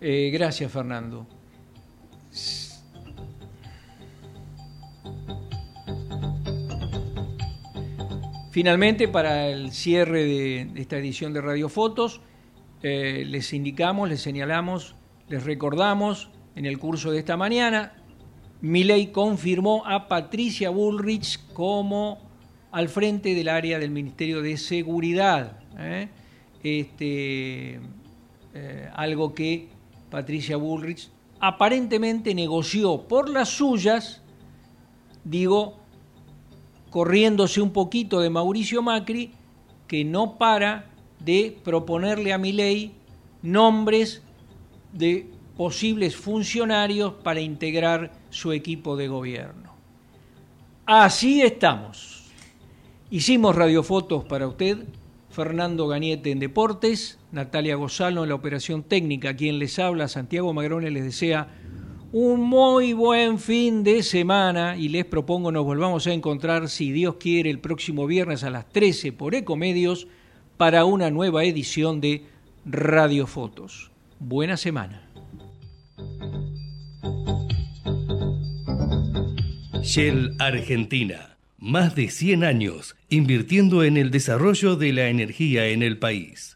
Eh, 0.00 0.30
gracias, 0.32 0.72
Fernando. 0.72 1.26
Finalmente, 8.50 9.06
para 9.06 9.48
el 9.48 9.70
cierre 9.70 10.24
de, 10.24 10.70
esta 10.76 10.96
edición 10.96 11.32
de 11.34 11.42
Radio 11.42 11.68
Fotos, 11.68 12.22
eh, 12.82 13.24
les 13.26 13.52
indicamos, 13.52 14.08
les 14.08 14.20
señalamos, 14.20 14.94
les 15.28 15.44
recordamos 15.44 16.30
en 16.54 16.66
el 16.66 16.78
curso 16.78 17.10
de 17.10 17.18
esta 17.18 17.36
mañana, 17.36 17.92
Milei 18.60 19.12
confirmó 19.12 19.84
a 19.86 20.08
Patricia 20.08 20.70
Bullrich 20.70 21.38
como 21.52 22.18
al 22.72 22.88
frente 22.88 23.34
del 23.34 23.48
área 23.48 23.78
del 23.78 23.90
Ministerio 23.90 24.42
de 24.42 24.56
Seguridad. 24.56 25.60
¿eh? 25.78 26.08
Este, 26.62 27.80
eh, 28.54 28.90
algo 28.94 29.34
que 29.34 29.68
Patricia 30.10 30.56
Bullrich 30.56 31.10
aparentemente 31.38 32.34
negoció 32.34 33.06
por 33.06 33.28
las 33.28 33.50
suyas, 33.50 34.22
digo, 35.24 35.78
corriéndose 36.90 37.60
un 37.60 37.72
poquito 37.72 38.20
de 38.20 38.30
Mauricio 38.30 38.82
Macri, 38.82 39.32
que 39.86 40.04
no 40.04 40.38
para 40.38 40.86
de 41.20 41.56
proponerle 41.64 42.32
a 42.32 42.38
ley 42.38 42.92
nombres 43.42 44.22
de 44.92 45.28
posibles 45.56 46.16
funcionarios 46.16 47.14
para 47.22 47.40
integrar 47.40 48.12
su 48.30 48.52
equipo 48.52 48.96
de 48.96 49.08
gobierno. 49.08 49.74
Así 50.84 51.42
estamos. 51.42 52.24
Hicimos 53.10 53.56
radiofotos 53.56 54.24
para 54.24 54.46
usted, 54.46 54.84
Fernando 55.30 55.86
Gañete 55.88 56.30
en 56.30 56.38
Deportes, 56.38 57.18
Natalia 57.32 57.76
Gozalo 57.76 58.22
en 58.22 58.28
la 58.28 58.34
operación 58.34 58.82
técnica, 58.82 59.36
quien 59.36 59.58
les 59.58 59.78
habla, 59.78 60.08
Santiago 60.08 60.52
Magrone 60.52 60.90
les 60.90 61.04
desea 61.04 61.48
un 62.12 62.40
muy 62.40 62.92
buen 62.92 63.38
fin 63.38 63.82
de 63.82 64.02
semana 64.02 64.76
y 64.76 64.88
les 64.88 65.04
propongo 65.04 65.52
nos 65.52 65.64
volvamos 65.64 66.06
a 66.06 66.12
encontrar, 66.12 66.68
si 66.68 66.92
Dios 66.92 67.16
quiere, 67.16 67.50
el 67.50 67.58
próximo 67.58 68.06
viernes 68.06 68.44
a 68.44 68.50
las 68.50 68.68
13 68.70 69.12
por 69.12 69.34
Ecomedios 69.34 70.06
para 70.56 70.84
una 70.84 71.10
nueva 71.10 71.44
edición 71.44 72.00
de 72.00 72.24
Radio 72.64 73.26
Fotos. 73.26 73.90
Buena 74.18 74.56
semana. 74.56 75.10
Shell 79.82 80.34
Argentina. 80.38 81.36
Más 81.58 81.94
de 81.94 82.10
100 82.10 82.44
años 82.44 82.96
invirtiendo 83.08 83.84
en 83.84 83.96
el 83.96 84.10
desarrollo 84.10 84.76
de 84.76 84.92
la 84.92 85.08
energía 85.08 85.66
en 85.68 85.82
el 85.82 85.98
país. 85.98 86.55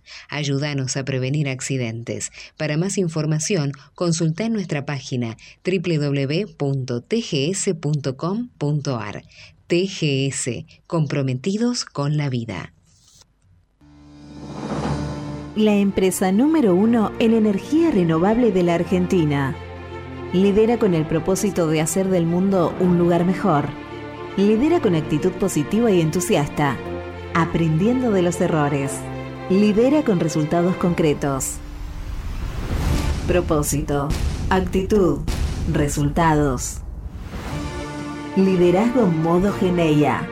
Ayúdanos 0.29 0.97
a 0.97 1.05
prevenir 1.05 1.49
accidentes. 1.49 2.31
Para 2.57 2.77
más 2.77 2.97
información, 2.97 3.71
consulta 3.95 4.49
nuestra 4.49 4.85
página 4.85 5.37
www.tgs.com.ar. 5.63 6.53
TGS, 9.67 10.49
comprometidos 10.87 11.85
con 11.85 12.17
la 12.17 12.29
vida. 12.29 12.73
La 15.55 15.75
empresa 15.75 16.31
número 16.31 16.75
uno 16.75 17.11
en 17.19 17.33
energía 17.33 17.91
renovable 17.91 18.51
de 18.51 18.63
la 18.63 18.75
Argentina. 18.75 19.55
Lidera 20.33 20.77
con 20.77 20.93
el 20.93 21.05
propósito 21.05 21.67
de 21.67 21.81
hacer 21.81 22.09
del 22.09 22.25
mundo 22.25 22.75
un 22.79 22.97
lugar 22.97 23.25
mejor 23.25 23.69
Lidera 24.37 24.79
con 24.79 24.95
actitud 24.95 25.31
positiva 25.33 25.91
y 25.91 25.99
entusiasta, 25.99 26.77
aprendiendo 27.33 28.11
de 28.11 28.21
los 28.21 28.39
errores. 28.39 28.93
Lidera 29.51 30.05
con 30.05 30.21
resultados 30.21 30.77
concretos. 30.77 31.55
Propósito, 33.27 34.07
actitud, 34.49 35.19
resultados. 35.69 36.77
Liderazgo 38.37 39.07
modo 39.07 39.51
Geneia. 39.51 40.25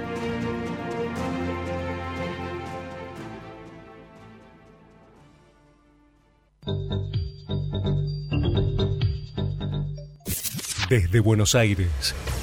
Desde 10.90 11.20
Buenos 11.20 11.56
Aires 11.56 12.16